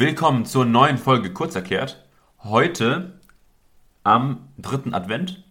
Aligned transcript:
Willkommen 0.00 0.44
zur 0.46 0.64
neuen 0.64 0.96
Folge 0.96 1.30
Kurzerklärt. 1.30 2.02
Heute 2.42 3.20
am 4.02 4.48
dritten 4.56 4.94
Advent. 4.94 5.44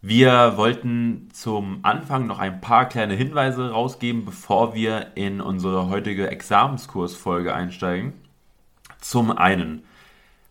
Wir 0.00 0.56
wollten 0.56 1.28
zum 1.32 1.78
Anfang 1.84 2.26
noch 2.26 2.40
ein 2.40 2.60
paar 2.60 2.88
kleine 2.88 3.14
Hinweise 3.14 3.70
rausgeben, 3.70 4.24
bevor 4.24 4.74
wir 4.74 5.12
in 5.14 5.40
unsere 5.40 5.88
heutige 5.88 6.28
Examenskursfolge 6.28 7.54
einsteigen. 7.54 8.14
Zum 9.00 9.30
einen 9.30 9.84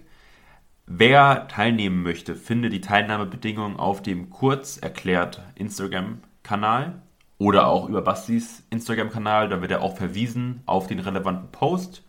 Wer 0.85 1.49
teilnehmen 1.49 2.03
möchte, 2.03 2.37
findet 2.37 2.75
die 2.75 2.83
Teilnahmebedingungen 2.83 3.79
auf 3.79 4.03
dem 4.03 4.29
kurz 4.29 4.77
erklärt 4.77 5.41
Instagram-Kanal 6.43 7.03
oder 7.39 7.67
auch 7.67 7.89
über 7.89 8.03
Bastis 8.03 8.63
Instagram-Kanal. 8.71 9.49
Da 9.49 9.61
wird 9.61 9.71
er 9.71 9.83
auch 9.83 9.97
verwiesen 9.97 10.63
auf 10.67 10.87
den 10.87 10.99
relevanten 10.99 11.51
Post. 11.53 12.03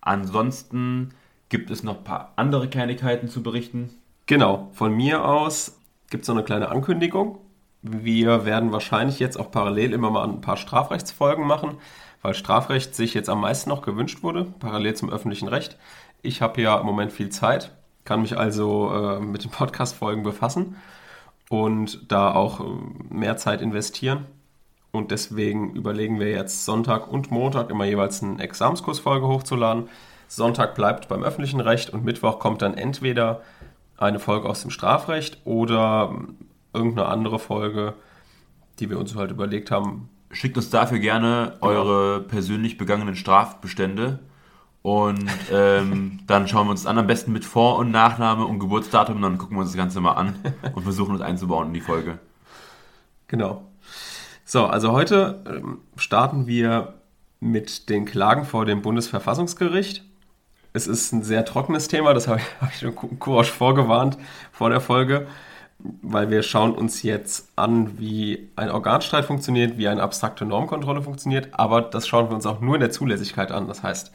Ansonsten 0.00 1.10
gibt 1.48 1.70
es 1.70 1.82
noch 1.82 1.98
ein 1.98 2.04
paar 2.04 2.32
andere 2.36 2.68
Kleinigkeiten 2.68 3.28
zu 3.28 3.42
berichten. 3.42 3.90
Genau, 4.26 4.70
von 4.72 4.94
mir 4.94 5.24
aus 5.24 5.78
gibt 6.10 6.22
es 6.22 6.28
noch 6.28 6.36
eine 6.36 6.44
kleine 6.44 6.70
Ankündigung. 6.70 7.38
Wir 7.82 8.44
werden 8.44 8.72
wahrscheinlich 8.72 9.18
jetzt 9.18 9.38
auch 9.38 9.50
parallel 9.50 9.92
immer 9.92 10.10
mal 10.10 10.24
ein 10.24 10.40
paar 10.40 10.56
Strafrechtsfolgen 10.56 11.46
machen, 11.46 11.78
weil 12.22 12.34
Strafrecht 12.34 12.94
sich 12.94 13.14
jetzt 13.14 13.28
am 13.28 13.40
meisten 13.40 13.70
noch 13.70 13.82
gewünscht 13.82 14.22
wurde, 14.22 14.44
parallel 14.60 14.94
zum 14.94 15.10
öffentlichen 15.10 15.48
Recht. 15.48 15.76
Ich 16.22 16.40
habe 16.40 16.62
ja 16.62 16.78
im 16.78 16.86
Moment 16.86 17.10
viel 17.12 17.30
Zeit 17.30 17.72
kann 18.04 18.22
mich 18.22 18.36
also 18.36 18.92
äh, 18.92 19.20
mit 19.20 19.44
den 19.44 19.50
Podcast-Folgen 19.50 20.22
befassen 20.22 20.76
und 21.48 22.10
da 22.10 22.32
auch 22.34 22.60
äh, 22.60 22.64
mehr 23.10 23.36
Zeit 23.36 23.60
investieren. 23.60 24.26
Und 24.90 25.10
deswegen 25.10 25.74
überlegen 25.74 26.20
wir 26.20 26.30
jetzt 26.30 26.64
Sonntag 26.64 27.10
und 27.10 27.30
Montag 27.30 27.70
immer 27.70 27.84
jeweils 27.84 28.22
eine 28.22 28.42
Examenskursfolge 28.42 29.26
hochzuladen. 29.26 29.88
Sonntag 30.28 30.74
bleibt 30.74 31.08
beim 31.08 31.22
öffentlichen 31.22 31.60
Recht 31.60 31.90
und 31.90 32.04
Mittwoch 32.04 32.38
kommt 32.38 32.62
dann 32.62 32.74
entweder 32.74 33.42
eine 33.96 34.18
Folge 34.18 34.48
aus 34.48 34.62
dem 34.62 34.70
Strafrecht 34.70 35.38
oder 35.44 36.10
ähm, 36.12 36.36
irgendeine 36.74 37.08
andere 37.08 37.38
Folge, 37.38 37.94
die 38.78 38.90
wir 38.90 38.98
uns 38.98 39.14
halt 39.14 39.30
überlegt 39.30 39.70
haben. 39.70 40.08
Schickt 40.30 40.56
uns 40.56 40.70
dafür 40.70 40.98
gerne 40.98 41.58
eure 41.60 42.20
persönlich 42.20 42.78
begangenen 42.78 43.16
Strafbestände 43.16 44.20
und 44.82 45.30
ähm, 45.52 46.18
dann 46.26 46.48
schauen 46.48 46.66
wir 46.66 46.72
uns 46.72 46.86
an, 46.86 46.98
am 46.98 47.06
besten 47.06 47.32
mit 47.32 47.44
Vor- 47.44 47.78
und 47.78 47.92
Nachname 47.92 48.44
und 48.44 48.58
Geburtsdatum, 48.58 49.22
dann 49.22 49.38
gucken 49.38 49.56
wir 49.56 49.60
uns 49.60 49.70
das 49.70 49.76
Ganze 49.76 50.00
mal 50.00 50.14
an 50.14 50.34
und 50.74 50.82
versuchen 50.82 51.12
uns 51.12 51.20
einzubauen 51.20 51.68
in 51.68 51.74
die 51.74 51.80
Folge. 51.80 52.18
Genau. 53.28 53.62
So, 54.44 54.66
also 54.66 54.92
heute 54.92 55.42
ähm, 55.46 55.78
starten 55.96 56.46
wir 56.48 56.94
mit 57.38 57.88
den 57.88 58.04
Klagen 58.04 58.44
vor 58.44 58.66
dem 58.66 58.82
Bundesverfassungsgericht. 58.82 60.04
Es 60.72 60.86
ist 60.86 61.12
ein 61.12 61.22
sehr 61.22 61.44
trockenes 61.44 61.86
Thema, 61.86 62.12
das 62.12 62.26
habe 62.26 62.40
ich, 62.40 62.46
hab 62.60 62.72
ich 62.72 62.80
schon 62.80 63.18
Kurasch 63.18 63.50
vorgewarnt 63.50 64.18
vor 64.50 64.70
der 64.70 64.80
Folge, 64.80 65.28
weil 65.78 66.28
wir 66.28 66.42
schauen 66.42 66.74
uns 66.74 67.02
jetzt 67.04 67.52
an, 67.54 68.00
wie 68.00 68.50
ein 68.56 68.70
Organstreit 68.70 69.24
funktioniert, 69.26 69.78
wie 69.78 69.86
eine 69.86 70.02
abstrakte 70.02 70.44
Normkontrolle 70.44 71.02
funktioniert, 71.02 71.50
aber 71.52 71.82
das 71.82 72.08
schauen 72.08 72.28
wir 72.28 72.34
uns 72.34 72.46
auch 72.46 72.60
nur 72.60 72.74
in 72.74 72.80
der 72.80 72.90
Zulässigkeit 72.90 73.52
an. 73.52 73.68
Das 73.68 73.84
heißt, 73.84 74.12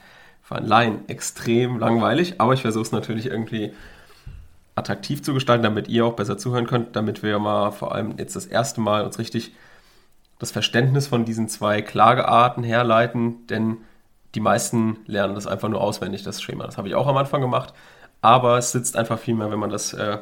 für 0.47 0.55
einen 0.55 0.67
Laien 0.67 1.09
extrem 1.09 1.77
langweilig, 1.77 2.39
aber 2.39 2.53
ich 2.53 2.61
versuche 2.61 2.83
es 2.83 2.93
natürlich 2.93 3.25
irgendwie 3.25 3.73
attraktiv 4.75 5.21
zu 5.21 5.33
gestalten, 5.33 5.63
damit 5.63 5.89
ihr 5.89 6.05
auch 6.05 6.13
besser 6.13 6.37
zuhören 6.37 6.67
könnt, 6.67 6.95
damit 6.95 7.21
wir 7.21 7.37
mal 7.37 7.71
vor 7.71 7.93
allem 7.93 8.17
jetzt 8.17 8.37
das 8.37 8.45
erste 8.45 8.79
Mal 8.79 9.03
uns 9.03 9.19
richtig 9.19 9.51
das 10.39 10.51
Verständnis 10.51 11.07
von 11.07 11.25
diesen 11.25 11.49
zwei 11.49 11.81
Klagearten 11.81 12.63
herleiten, 12.63 13.45
denn 13.47 13.79
die 14.35 14.39
meisten 14.39 14.99
lernen 15.05 15.35
das 15.35 15.47
einfach 15.47 15.67
nur 15.67 15.81
auswendig, 15.81 16.23
das 16.23 16.41
Schema. 16.41 16.65
Das 16.65 16.77
habe 16.77 16.87
ich 16.87 16.95
auch 16.95 17.07
am 17.07 17.17
Anfang 17.17 17.41
gemacht, 17.41 17.73
aber 18.21 18.57
es 18.57 18.71
sitzt 18.71 18.95
einfach 18.95 19.19
viel 19.19 19.33
mehr, 19.33 19.51
wenn 19.51 19.59
man 19.59 19.71
das 19.71 19.93
äh, 19.93 20.19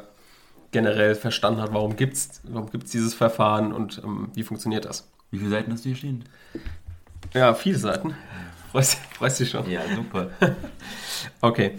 generell 0.72 1.14
verstanden 1.14 1.60
hat, 1.60 1.72
warum 1.72 1.94
gibt 1.94 2.14
es 2.14 2.40
warum 2.42 2.68
gibt's 2.70 2.90
dieses 2.90 3.14
Verfahren 3.14 3.72
und 3.72 4.02
ähm, 4.02 4.30
wie 4.34 4.42
funktioniert 4.42 4.86
das. 4.86 5.08
Wie 5.30 5.38
viele 5.38 5.50
Seiten 5.50 5.72
hast 5.72 5.84
du 5.84 5.90
hier 5.90 5.96
stehen? 5.96 6.24
Ja, 7.32 7.54
viele 7.54 7.78
Seiten. 7.78 8.16
Freust, 8.72 8.98
freust 9.12 9.40
dich 9.40 9.50
schon? 9.50 9.68
Ja, 9.70 9.82
super. 9.94 10.30
okay. 11.40 11.76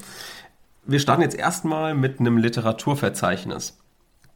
Wir 0.85 0.99
starten 0.99 1.21
jetzt 1.21 1.35
erstmal 1.35 1.93
mit 1.93 2.19
einem 2.19 2.37
Literaturverzeichnis. 2.37 3.77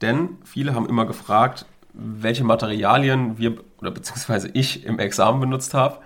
Denn 0.02 0.38
viele 0.44 0.74
haben 0.74 0.90
immer 0.90 1.06
gefragt, 1.06 1.66
welche 1.94 2.44
Materialien 2.44 3.38
wir 3.38 3.58
oder 3.80 3.92
beziehungsweise 3.92 4.50
ich 4.54 4.86
im 4.86 5.00
Examen 5.00 5.40
benutzt 5.40 5.74
habe. 5.74 6.00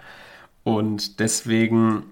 Und 0.63 1.19
deswegen 1.19 2.03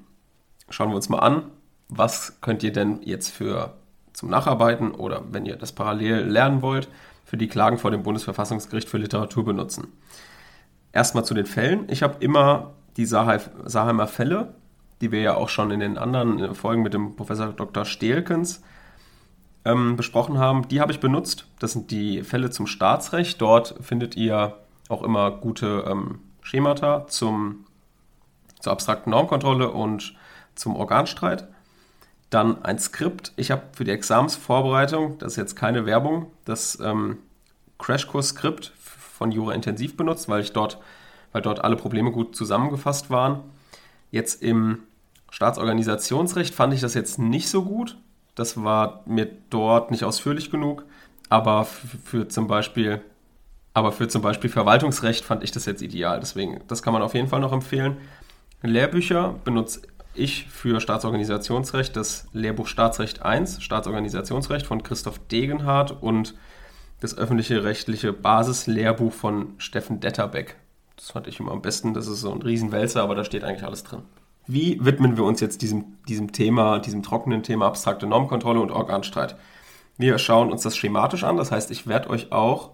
schauen 0.69 0.89
wir 0.89 0.95
uns 0.95 1.09
mal 1.09 1.19
an, 1.19 1.43
was 1.89 2.39
könnt 2.41 2.63
ihr 2.63 2.71
denn 2.71 3.01
jetzt 3.03 3.29
für 3.29 3.73
zum 4.13 4.29
Nacharbeiten 4.29 4.91
oder 4.91 5.23
wenn 5.31 5.45
ihr 5.45 5.55
das 5.55 5.71
parallel 5.71 6.25
lernen 6.25 6.61
wollt, 6.61 6.87
für 7.25 7.37
die 7.37 7.47
Klagen 7.47 7.77
vor 7.77 7.91
dem 7.91 8.03
Bundesverfassungsgericht 8.03 8.87
für 8.87 8.97
Literatur 8.97 9.43
benutzen. 9.43 9.87
Erstmal 10.91 11.25
zu 11.25 11.33
den 11.33 11.47
Fällen. 11.47 11.87
Ich 11.89 12.03
habe 12.03 12.23
immer 12.23 12.73
die 12.97 13.05
Saheimer 13.05 14.07
Fälle, 14.07 14.55
die 15.01 15.11
wir 15.11 15.21
ja 15.21 15.35
auch 15.35 15.49
schon 15.49 15.71
in 15.71 15.79
den 15.79 15.97
anderen 15.97 16.55
Folgen 16.55 16.83
mit 16.83 16.93
dem 16.93 17.15
Professor 17.15 17.47
Dr. 17.47 17.85
Stehlkens 17.85 18.63
ähm, 19.65 19.95
besprochen 19.95 20.37
haben, 20.37 20.67
die 20.67 20.81
habe 20.81 20.91
ich 20.91 20.99
benutzt. 20.99 21.47
Das 21.59 21.73
sind 21.73 21.91
die 21.91 22.23
Fälle 22.23 22.49
zum 22.51 22.67
Staatsrecht. 22.67 23.41
Dort 23.41 23.75
findet 23.81 24.15
ihr 24.15 24.57
auch 24.89 25.03
immer 25.03 25.31
gute 25.31 25.85
ähm, 25.87 26.19
Schemata 26.41 27.07
zum, 27.07 27.65
zur 28.59 28.73
abstrakten 28.73 29.11
Normkontrolle 29.11 29.71
und 29.71 30.15
zum 30.55 30.75
Organstreit. 30.75 31.47
Dann 32.29 32.63
ein 32.63 32.79
Skript. 32.79 33.31
Ich 33.35 33.51
habe 33.51 33.63
für 33.73 33.83
die 33.83 33.91
Examensvorbereitung, 33.91 35.17
das 35.19 35.33
ist 35.33 35.37
jetzt 35.37 35.55
keine 35.55 35.85
Werbung, 35.85 36.27
das 36.45 36.79
ähm, 36.79 37.17
Crashkurs-Skript 37.79 38.73
von 38.77 39.31
Jura 39.31 39.53
Intensiv 39.53 39.95
benutzt, 39.95 40.27
weil 40.29 40.41
ich 40.41 40.53
dort 40.53 40.79
weil 41.33 41.41
dort 41.41 41.63
alle 41.63 41.75
Probleme 41.75 42.11
gut 42.11 42.35
zusammengefasst 42.35 43.09
waren. 43.09 43.41
Jetzt 44.11 44.41
im 44.41 44.83
Staatsorganisationsrecht 45.31 46.53
fand 46.53 46.73
ich 46.73 46.81
das 46.81 46.93
jetzt 46.93 47.19
nicht 47.19 47.49
so 47.49 47.65
gut. 47.65 47.97
Das 48.35 48.63
war 48.63 49.03
mir 49.05 49.27
dort 49.49 49.91
nicht 49.91 50.05
ausführlich 50.05 50.49
genug. 50.49 50.85
Aber 51.29 51.65
für 51.65 52.27
zum 52.27 52.47
Beispiel, 52.47 53.01
aber 53.73 53.91
für 53.91 54.07
zum 54.07 54.21
Beispiel 54.21 54.49
Verwaltungsrecht 54.49 55.25
fand 55.25 55.43
ich 55.43 55.51
das 55.51 55.65
jetzt 55.65 55.81
ideal. 55.81 56.19
Deswegen, 56.19 56.61
das 56.67 56.83
kann 56.83 56.93
man 56.93 57.01
auf 57.01 57.15
jeden 57.15 57.27
Fall 57.27 57.39
noch 57.39 57.51
empfehlen. 57.51 57.97
Lehrbücher 58.61 59.35
benutze 59.43 59.81
ich 60.13 60.47
für 60.47 60.79
Staatsorganisationsrecht 60.79 61.95
das 61.95 62.27
Lehrbuch 62.33 62.67
Staatsrecht 62.67 63.23
1, 63.23 63.63
Staatsorganisationsrecht 63.63 64.67
von 64.67 64.83
Christoph 64.83 65.19
Degenhardt 65.27 66.03
und 66.03 66.35
das 66.99 67.17
öffentliche 67.17 67.63
rechtliche 67.63 68.13
Basislehrbuch 68.13 69.11
von 69.11 69.55
Steffen 69.57 69.99
Detterbeck. 69.99 70.55
Das 70.95 71.11
fand 71.11 71.27
ich 71.27 71.39
immer 71.39 71.51
am 71.51 71.61
besten. 71.61 71.93
Das 71.93 72.07
ist 72.07 72.21
so 72.21 72.31
ein 72.31 72.41
Riesenwälzer, 72.41 73.01
aber 73.01 73.15
da 73.15 73.23
steht 73.23 73.43
eigentlich 73.43 73.63
alles 73.63 73.83
drin. 73.83 74.03
Wie 74.45 74.83
widmen 74.83 75.17
wir 75.17 75.23
uns 75.23 75.39
jetzt 75.39 75.61
diesem, 75.61 75.97
diesem 76.07 76.31
Thema, 76.33 76.79
diesem 76.79 77.01
trockenen 77.01 77.43
Thema 77.43 77.67
abstrakte 77.67 78.07
Normkontrolle 78.07 78.59
und 78.59 78.71
Organstreit? 78.71 79.35
Wir 79.97 80.17
schauen 80.17 80.51
uns 80.51 80.63
das 80.63 80.75
schematisch 80.75 81.23
an. 81.23 81.37
Das 81.37 81.51
heißt, 81.51 81.71
ich 81.71 81.87
werde 81.87 82.09
euch 82.09 82.31
auch 82.31 82.71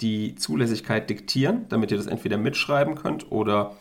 die 0.00 0.34
Zulässigkeit 0.34 1.08
diktieren, 1.08 1.66
damit 1.68 1.90
ihr 1.90 1.96
das 1.96 2.06
entweder 2.06 2.36
mitschreiben 2.36 2.96
könnt 2.96 3.30
oder 3.30 3.72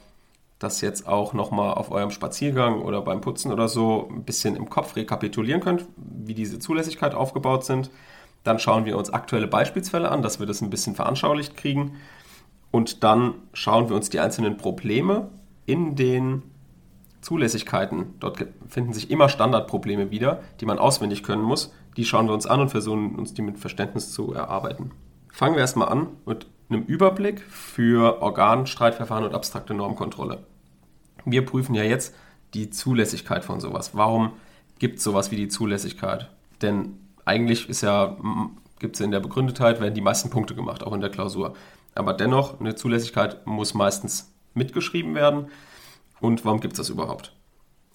das 0.59 0.81
jetzt 0.81 1.07
auch 1.07 1.33
nochmal 1.33 1.73
auf 1.73 1.91
eurem 1.91 2.11
Spaziergang 2.11 2.81
oder 2.81 3.01
beim 3.01 3.21
Putzen 3.21 3.51
oder 3.51 3.67
so 3.67 4.07
ein 4.11 4.23
bisschen 4.23 4.55
im 4.55 4.69
Kopf 4.69 4.95
rekapitulieren 4.95 5.61
könnt, 5.61 5.85
wie 5.97 6.35
diese 6.35 6.59
Zulässigkeit 6.59 7.15
aufgebaut 7.15 7.65
sind. 7.65 7.89
Dann 8.43 8.59
schauen 8.59 8.85
wir 8.85 8.97
uns 8.97 9.09
aktuelle 9.09 9.47
Beispielsfälle 9.47 10.09
an, 10.09 10.21
dass 10.21 10.39
wir 10.39 10.45
das 10.45 10.61
ein 10.61 10.69
bisschen 10.69 10.95
veranschaulicht 10.95 11.57
kriegen. 11.57 11.97
Und 12.71 13.03
dann 13.03 13.35
schauen 13.53 13.89
wir 13.89 13.95
uns 13.95 14.09
die 14.09 14.19
einzelnen 14.19 14.57
Probleme 14.57 15.29
in 15.65 15.95
den 15.95 16.43
Zulässigkeiten. 17.21 18.15
Dort 18.19 18.45
finden 18.67 18.93
sich 18.93 19.11
immer 19.11 19.29
Standardprobleme 19.29 20.09
wieder, 20.09 20.41
die 20.59 20.65
man 20.65 20.79
auswendig 20.79 21.23
können 21.23 21.43
muss. 21.43 21.73
Die 21.97 22.05
schauen 22.05 22.27
wir 22.27 22.33
uns 22.33 22.47
an 22.47 22.61
und 22.61 22.69
versuchen 22.69 23.15
uns 23.15 23.33
die 23.33 23.41
mit 23.41 23.59
Verständnis 23.59 24.11
zu 24.11 24.33
erarbeiten. 24.33 24.91
Fangen 25.31 25.55
wir 25.55 25.61
erstmal 25.61 25.89
an 25.89 26.07
mit 26.25 26.47
einem 26.69 26.83
Überblick 26.83 27.41
für 27.41 28.21
Organstreitverfahren 28.21 29.25
und 29.25 29.33
abstrakte 29.33 29.73
Normkontrolle. 29.73 30.45
Wir 31.25 31.45
prüfen 31.45 31.75
ja 31.75 31.83
jetzt 31.83 32.15
die 32.53 32.69
Zulässigkeit 32.69 33.45
von 33.45 33.59
sowas. 33.59 33.91
Warum 33.93 34.31
gibt 34.79 34.97
es 34.97 35.03
sowas 35.03 35.31
wie 35.31 35.35
die 35.35 35.47
Zulässigkeit? 35.47 36.29
Denn 36.61 36.97
eigentlich 37.25 37.69
ist 37.69 37.81
ja, 37.81 38.17
gibt 38.81 38.95
es 38.95 39.01
in 39.01 39.11
der 39.11 39.19
Begründetheit, 39.21 39.79
werden 39.79 39.93
die 39.93 40.01
meisten 40.01 40.29
Punkte 40.29 40.55
gemacht, 40.55 40.83
auch 40.83 40.91
in 40.91 41.01
der 41.01 41.11
Klausur. 41.11 41.53
Aber 41.95 42.13
dennoch, 42.13 42.59
eine 42.59 42.75
Zulässigkeit 42.75 43.45
muss 43.45 43.73
meistens 43.73 44.33
mitgeschrieben 44.53 45.15
werden. 45.15 45.47
Und 46.19 46.43
warum 46.43 46.59
gibt 46.59 46.73
es 46.73 46.77
das 46.77 46.89
überhaupt? 46.89 47.33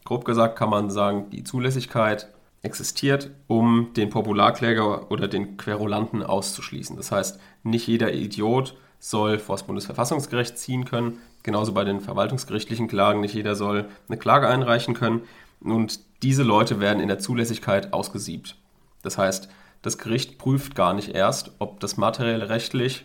Grob 0.04 0.24
gesagt 0.24 0.56
kann 0.56 0.70
man 0.70 0.88
sagen, 0.88 1.28
die 1.30 1.44
Zulässigkeit 1.44 2.28
existiert, 2.62 3.30
um 3.48 3.90
den 3.96 4.10
Popularkläger 4.10 5.10
oder 5.10 5.28
den 5.28 5.56
Querulanten 5.56 6.22
auszuschließen. 6.22 6.96
Das 6.96 7.12
heißt, 7.12 7.40
nicht 7.64 7.86
jeder 7.86 8.14
Idiot 8.14 8.76
soll 8.98 9.38
vor 9.38 9.56
das 9.56 9.66
Bundesverfassungsgericht 9.66 10.56
ziehen 10.56 10.84
können. 10.84 11.18
Genauso 11.42 11.72
bei 11.72 11.84
den 11.84 12.00
verwaltungsgerichtlichen 12.00 12.88
Klagen. 12.88 13.20
Nicht 13.20 13.34
jeder 13.34 13.54
soll 13.54 13.88
eine 14.08 14.18
Klage 14.18 14.48
einreichen 14.48 14.94
können. 14.94 15.22
Und 15.60 16.00
diese 16.22 16.42
Leute 16.42 16.80
werden 16.80 17.00
in 17.00 17.08
der 17.08 17.18
Zulässigkeit 17.18 17.92
ausgesiebt. 17.92 18.56
Das 19.02 19.18
heißt, 19.18 19.48
das 19.86 19.98
Gericht 19.98 20.36
prüft 20.36 20.74
gar 20.74 20.94
nicht 20.94 21.10
erst, 21.10 21.52
ob 21.60 21.78
das 21.78 21.96
materiell 21.96 22.42
rechtlich 22.42 23.04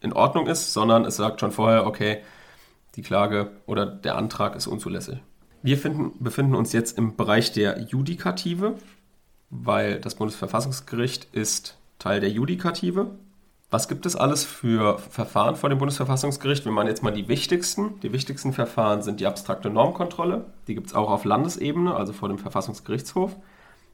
in 0.00 0.14
Ordnung 0.14 0.46
ist, 0.46 0.72
sondern 0.72 1.04
es 1.04 1.16
sagt 1.16 1.40
schon 1.40 1.52
vorher, 1.52 1.86
okay, 1.86 2.22
die 2.96 3.02
Klage 3.02 3.50
oder 3.66 3.84
der 3.84 4.16
Antrag 4.16 4.56
ist 4.56 4.66
unzulässig. 4.66 5.18
Wir 5.62 5.76
finden, 5.76 6.12
befinden 6.18 6.54
uns 6.54 6.72
jetzt 6.72 6.96
im 6.96 7.14
Bereich 7.16 7.52
der 7.52 7.82
Judikative, 7.82 8.74
weil 9.50 10.00
das 10.00 10.14
Bundesverfassungsgericht 10.14 11.28
ist 11.32 11.76
Teil 11.98 12.20
der 12.20 12.30
Judikative. 12.30 13.10
Was 13.70 13.86
gibt 13.86 14.06
es 14.06 14.16
alles 14.16 14.44
für 14.44 14.98
Verfahren 14.98 15.56
vor 15.56 15.68
dem 15.68 15.78
Bundesverfassungsgericht? 15.78 16.64
Wir 16.64 16.72
meinen 16.72 16.88
jetzt 16.88 17.02
mal 17.02 17.12
die 17.12 17.28
wichtigsten. 17.28 18.00
Die 18.00 18.14
wichtigsten 18.14 18.54
Verfahren 18.54 19.02
sind 19.02 19.20
die 19.20 19.26
abstrakte 19.26 19.68
Normkontrolle. 19.68 20.46
Die 20.68 20.74
gibt 20.74 20.86
es 20.86 20.94
auch 20.94 21.10
auf 21.10 21.24
Landesebene, 21.24 21.94
also 21.94 22.14
vor 22.14 22.30
dem 22.30 22.38
Verfassungsgerichtshof. 22.38 23.36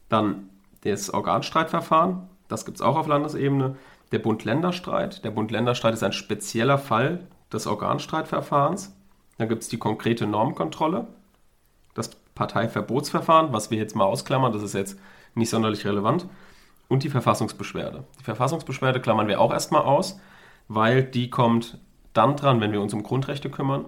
Dann 0.08 0.48
das 0.82 1.10
Organstreitverfahren. 1.12 2.28
Das 2.48 2.64
gibt 2.64 2.78
es 2.78 2.82
auch 2.82 2.96
auf 2.96 3.06
Landesebene. 3.06 3.76
Der 4.12 4.18
Bund-Länder-Streit. 4.18 5.24
Der 5.24 5.30
Bund-Länder-Streit 5.30 5.94
ist 5.94 6.02
ein 6.02 6.12
spezieller 6.12 6.78
Fall 6.78 7.26
des 7.52 7.66
Organstreitverfahrens. 7.66 8.94
Dann 9.36 9.48
gibt 9.48 9.62
es 9.62 9.68
die 9.68 9.78
konkrete 9.78 10.26
Normkontrolle. 10.26 11.06
Das 11.94 12.10
Parteiverbotsverfahren, 12.34 13.52
was 13.52 13.70
wir 13.70 13.78
jetzt 13.78 13.96
mal 13.96 14.04
ausklammern, 14.04 14.52
das 14.52 14.62
ist 14.62 14.74
jetzt 14.74 14.98
nicht 15.34 15.50
sonderlich 15.50 15.84
relevant. 15.86 16.26
Und 16.88 17.02
die 17.02 17.10
Verfassungsbeschwerde. 17.10 18.04
Die 18.20 18.24
Verfassungsbeschwerde 18.24 19.00
klammern 19.00 19.28
wir 19.28 19.40
auch 19.40 19.52
erstmal 19.52 19.82
aus, 19.82 20.18
weil 20.68 21.02
die 21.02 21.28
kommt 21.28 21.78
dann 22.14 22.36
dran, 22.36 22.60
wenn 22.60 22.72
wir 22.72 22.80
uns 22.80 22.94
um 22.94 23.02
Grundrechte 23.02 23.50
kümmern, 23.50 23.84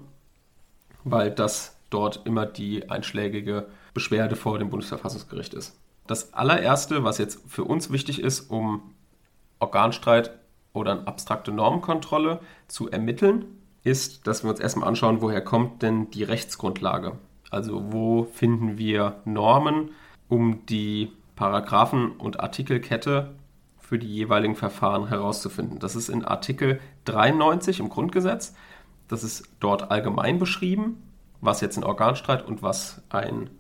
weil 1.05 1.31
das 1.31 1.79
dort 1.89 2.27
immer 2.27 2.47
die 2.47 2.91
einschlägige 2.91 3.67
Beschwerde 3.95 4.37
vor 4.37 4.59
dem 4.59 4.71
Bundesverfassungsgericht 4.71 5.55
ist. 5.55 5.79
Das 6.07 6.35
allererste, 6.35 7.05
was 7.05 7.19
jetzt 7.19 7.41
für 7.49 7.65
uns 7.65 7.91
wichtig 7.91 8.21
ist, 8.21 8.51
um 8.51 8.95
Organstreit 9.59 10.33
oder 10.73 10.93
eine 10.93 11.07
abstrakte 11.07 11.53
Normenkontrolle 11.53 12.41
zu 12.69 12.91
ermitteln, 12.91 13.45
ist, 13.83 14.27
dass 14.27 14.43
wir 14.43 14.51
uns 14.51 14.61
erstmal 14.61 14.89
anschauen, 14.89 15.23
woher 15.23 15.41
kommt 15.41 15.83
denn 15.83 16.11
die 16.11 16.25
Rechtsgrundlage. 16.25 17.19
Also 17.51 17.93
wo 17.93 18.25
finden 18.25 18.79
wir 18.79 19.21
Normen, 19.25 19.91
um 20.29 20.67
die 20.67 21.13
Paragraphen- 21.37 22.13
und 22.13 22.41
Artikelkette 22.41 23.35
für 23.79 23.99
die 23.99 24.07
jeweiligen 24.07 24.55
Verfahren 24.55 25.09
herauszufinden. 25.09 25.81
Das 25.81 25.97
ist 25.97 26.09
in 26.09 26.25
Artikel 26.25 26.81
93 27.07 27.81
im 27.81 27.89
Grundgesetz. 27.89 28.55
Das 29.09 29.25
ist 29.25 29.49
dort 29.59 29.91
allgemein 29.91 30.39
beschrieben, 30.39 31.03
was 31.41 31.61
jetzt 31.61 31.77
ein 31.77 31.85
Organstreit 31.85 32.47
und 32.47 32.63
was 32.63 33.03
ein, 33.09 33.51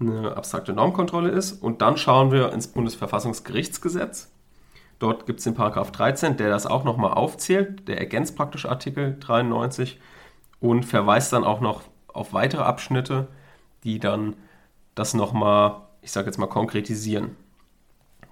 eine 0.00 0.36
abstrakte 0.36 0.72
Normkontrolle 0.72 1.30
ist. 1.30 1.52
Und 1.62 1.82
dann 1.82 1.96
schauen 1.96 2.30
wir 2.30 2.52
ins 2.52 2.68
Bundesverfassungsgerichtsgesetz. 2.68 4.32
Dort 4.98 5.26
gibt 5.26 5.40
es 5.40 5.44
den 5.44 5.54
Paragraph 5.54 5.90
13, 5.92 6.36
der 6.36 6.48
das 6.48 6.66
auch 6.66 6.84
nochmal 6.84 7.12
aufzählt. 7.12 7.86
Der 7.88 7.98
ergänzt 7.98 8.36
praktisch 8.36 8.66
Artikel 8.66 9.16
93 9.20 10.00
und 10.60 10.84
verweist 10.84 11.32
dann 11.32 11.44
auch 11.44 11.60
noch 11.60 11.82
auf 12.08 12.32
weitere 12.32 12.62
Abschnitte, 12.62 13.28
die 13.84 13.98
dann 13.98 14.36
das 14.94 15.12
nochmal, 15.12 15.82
ich 16.00 16.12
sage 16.12 16.26
jetzt 16.26 16.38
mal, 16.38 16.46
konkretisieren, 16.46 17.36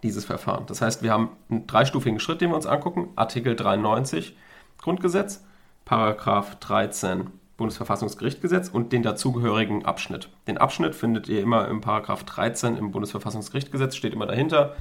dieses 0.02 0.24
Verfahren. 0.24 0.64
Das 0.66 0.80
heißt, 0.80 1.02
wir 1.02 1.12
haben 1.12 1.30
einen 1.50 1.66
dreistufigen 1.66 2.18
Schritt, 2.18 2.40
den 2.40 2.50
wir 2.50 2.56
uns 2.56 2.66
angucken. 2.66 3.08
Artikel 3.16 3.56
93 3.56 4.36
Grundgesetz, 4.78 5.44
Paragraph 5.84 6.56
13 6.56 7.30
Bundesverfassungsgerichtsgesetz 7.56 8.68
und 8.68 8.92
den 8.92 9.02
dazugehörigen 9.02 9.84
Abschnitt. 9.84 10.28
Den 10.46 10.58
Abschnitt 10.58 10.94
findet 10.94 11.28
ihr 11.28 11.40
immer 11.40 11.68
im 11.68 11.80
Paragraph 11.80 12.24
13 12.24 12.76
im 12.76 12.90
Bundesverfassungsgerichtsgesetz, 12.90 13.94
steht 13.94 14.12
immer 14.12 14.26
dahinter 14.26 14.74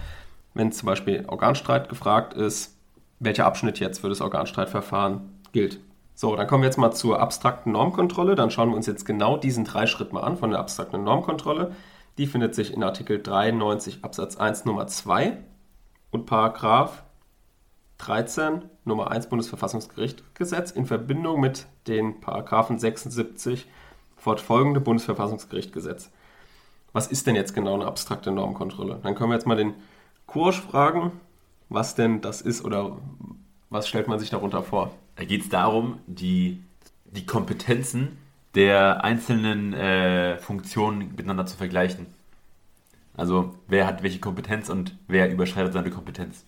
wenn 0.54 0.72
zum 0.72 0.88
Beispiel 0.88 1.26
Organstreit 1.28 1.90
gefragt 1.90 2.34
ist, 2.34 2.78
welcher 3.20 3.46
Abschnitt 3.46 3.80
jetzt 3.80 4.00
für 4.00 4.10
das 4.10 4.22
Organstreitverfahren 4.22 5.40
gilt. 5.52 5.80
So, 6.16 6.36
dann 6.36 6.48
kommen 6.48 6.64
wir 6.64 6.68
jetzt 6.68 6.78
mal 6.78 6.92
zur 6.92 7.20
abstrakten 7.20 7.72
Normkontrolle. 7.72 8.36
Dann 8.36 8.52
schauen 8.52 8.70
wir 8.70 8.76
uns 8.76 8.86
jetzt 8.86 9.06
genau 9.06 9.38
diesen 9.38 9.66
drei 9.66 9.88
Schritt 9.88 10.14
mal 10.14 10.22
an 10.22 10.38
von 10.38 10.52
der 10.52 10.60
abstrakten 10.60 11.04
Normkontrolle. 11.04 11.72
Die 12.18 12.28
findet 12.28 12.54
sich 12.54 12.74
in 12.74 12.84
Artikel 12.84 13.22
93 13.22 14.04
Absatz 14.04 14.38
1 14.38 14.66
Nummer 14.66 14.86
2 14.86 15.38
und 16.12 16.28
Paragraph 16.28 17.03
13 17.98 18.64
Nummer 18.86 19.12
1 19.12 19.30
Bundesverfassungsgerichtsgesetz 19.30 20.72
in 20.72 20.86
Verbindung 20.86 21.40
mit 21.40 21.68
den 21.88 22.20
Paragraphen 22.20 22.80
76 22.80 23.68
fortfolgende 24.18 24.80
Bundesverfassungsgerichtgesetz. 24.80 26.10
Was 26.92 27.08
ist 27.08 27.28
denn 27.28 27.36
jetzt 27.36 27.54
genau 27.54 27.74
eine 27.74 27.86
abstrakte 27.86 28.32
Normkontrolle? 28.32 29.00
Dann 29.04 29.16
können 29.16 29.32
wir 29.32 29.36
jetzt 29.36 29.48
mal 29.48 29.58
den 29.58 29.74
Kursch 30.28 30.62
fragen, 30.62 31.12
was 31.70 31.96
denn 31.96 32.22
das 32.22 32.42
ist 32.42 32.64
oder 32.64 32.98
was 33.70 33.88
stellt 33.88 34.08
man 34.08 34.20
sich 34.20 34.30
darunter 34.30 34.64
vor? 34.64 34.92
Da 35.16 35.26
geht 35.26 35.42
es 35.42 35.50
darum, 35.50 36.00
die, 36.08 36.64
die 37.06 37.26
Kompetenzen 37.26 38.18
der 38.56 39.04
einzelnen 39.04 39.74
äh, 39.74 40.38
Funktionen 40.38 41.16
miteinander 41.16 41.46
zu 41.46 41.58
vergleichen. 41.58 42.06
Also 43.16 43.56
wer 43.68 43.88
hat 43.88 44.04
welche 44.04 44.20
Kompetenz 44.20 44.70
und 44.70 44.96
wer 45.08 45.32
überschreitet 45.32 45.74
seine 45.74 45.90
Kompetenz. 45.90 46.46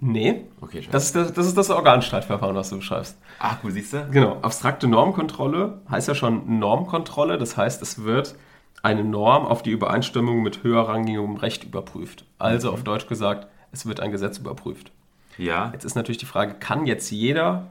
Nee. 0.00 0.44
Okay, 0.60 0.82
scheiße. 0.82 0.90
das 0.90 1.04
ist 1.04 1.16
das, 1.16 1.32
das 1.32 1.46
ist 1.46 1.56
das 1.56 1.70
Organstreitverfahren, 1.70 2.56
was 2.56 2.70
du 2.70 2.76
beschreibst. 2.76 3.16
Ach, 3.38 3.58
wo 3.62 3.70
siehst 3.70 3.92
du? 3.92 4.06
Genau. 4.10 4.38
Abstrakte 4.42 4.88
Normkontrolle 4.88 5.80
heißt 5.90 6.08
ja 6.08 6.14
schon 6.14 6.58
Normkontrolle. 6.58 7.38
Das 7.38 7.56
heißt, 7.56 7.80
es 7.80 8.04
wird 8.04 8.34
eine 8.82 9.02
Norm 9.02 9.46
auf 9.46 9.62
die 9.62 9.70
Übereinstimmung 9.70 10.42
mit 10.42 10.62
höherrangigem 10.62 11.36
Recht 11.36 11.64
überprüft. 11.64 12.26
Also 12.38 12.68
mhm. 12.68 12.74
auf 12.74 12.84
Deutsch 12.84 13.06
gesagt, 13.06 13.46
es 13.72 13.86
wird 13.86 14.00
ein 14.00 14.10
Gesetz 14.10 14.38
überprüft. 14.38 14.92
Ja. 15.38 15.70
Jetzt 15.72 15.84
ist 15.84 15.94
natürlich 15.94 16.18
die 16.18 16.26
Frage, 16.26 16.54
kann 16.54 16.86
jetzt 16.86 17.10
jeder 17.10 17.68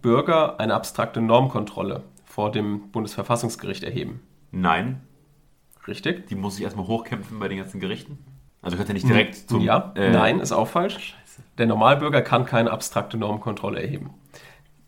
Bürger 0.00 0.60
eine 0.60 0.74
abstrakte 0.74 1.20
Normkontrolle 1.20 2.02
vor 2.24 2.50
dem 2.52 2.90
Bundesverfassungsgericht 2.90 3.82
erheben? 3.82 4.20
Nein. 4.52 5.00
Richtig. 5.86 6.28
Die 6.28 6.34
muss 6.34 6.56
ich 6.56 6.64
erstmal 6.64 6.86
hochkämpfen 6.86 7.38
bei 7.38 7.48
den 7.48 7.58
ganzen 7.58 7.80
Gerichten. 7.80 8.18
Also 8.62 8.76
kannst 8.76 8.90
du 8.90 8.94
nicht 8.94 9.08
direkt 9.08 9.34
zum. 9.34 9.60
Ja, 9.60 9.92
äh, 9.96 10.10
nein, 10.10 10.38
ist 10.38 10.52
auch 10.52 10.68
falsch. 10.68 11.16
Der 11.58 11.66
Normalbürger 11.66 12.22
kann 12.22 12.44
keine 12.44 12.70
abstrakte 12.70 13.16
Normkontrolle 13.16 13.80
erheben. 13.80 14.10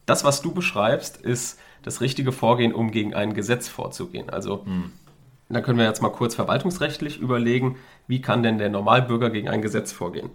Das, 0.07 0.25
was 0.25 0.43
du 0.43 0.53
beschreibst, 0.53 1.17
ist 1.17 1.59
das 1.83 2.01
richtige 2.01 2.33
Vorgehen, 2.33 2.75
um 2.75 2.91
gegen 2.91 3.15
ein 3.15 3.35
Gesetz 3.35 3.69
vorzugehen. 3.69 4.31
Also 4.31 4.65
hm. 4.65 4.93
Da 5.49 5.61
können 5.61 5.79
wir 5.79 5.85
jetzt 5.85 6.03
mal 6.03 6.11
kurz 6.11 6.35
verwaltungsrechtlich 6.35 7.19
überlegen, 7.19 7.77
wie 8.07 8.21
kann 8.21 8.43
denn 8.43 8.59
der 8.59 8.71
Normalbürger 8.71 9.31
gegen 9.31 9.49
ein 9.49 9.63
Gesetz 9.63 9.93
vorgehen? 9.93 10.31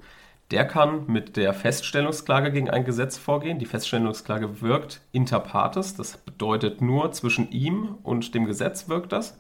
Der 0.52 0.66
kann 0.66 1.06
mit 1.08 1.38
der 1.38 1.54
Feststellungsklage 1.54 2.52
gegen 2.52 2.70
ein 2.70 2.86
Gesetz 2.86 3.18
vorgehen. 3.18 3.60
Die 3.60 3.66
Feststellungsklage 3.66 4.62
wirkt 4.62 5.02
inter 5.12 5.40
partes, 5.40 5.96
das 5.96 6.18
bedeutet 6.18 6.82
nur 6.82 7.12
zwischen 7.12 7.52
ihm 7.52 7.98
und 8.02 8.34
dem 8.34 8.46
Gesetz 8.46 8.88
wirkt 8.88 9.12
das. 9.12 9.38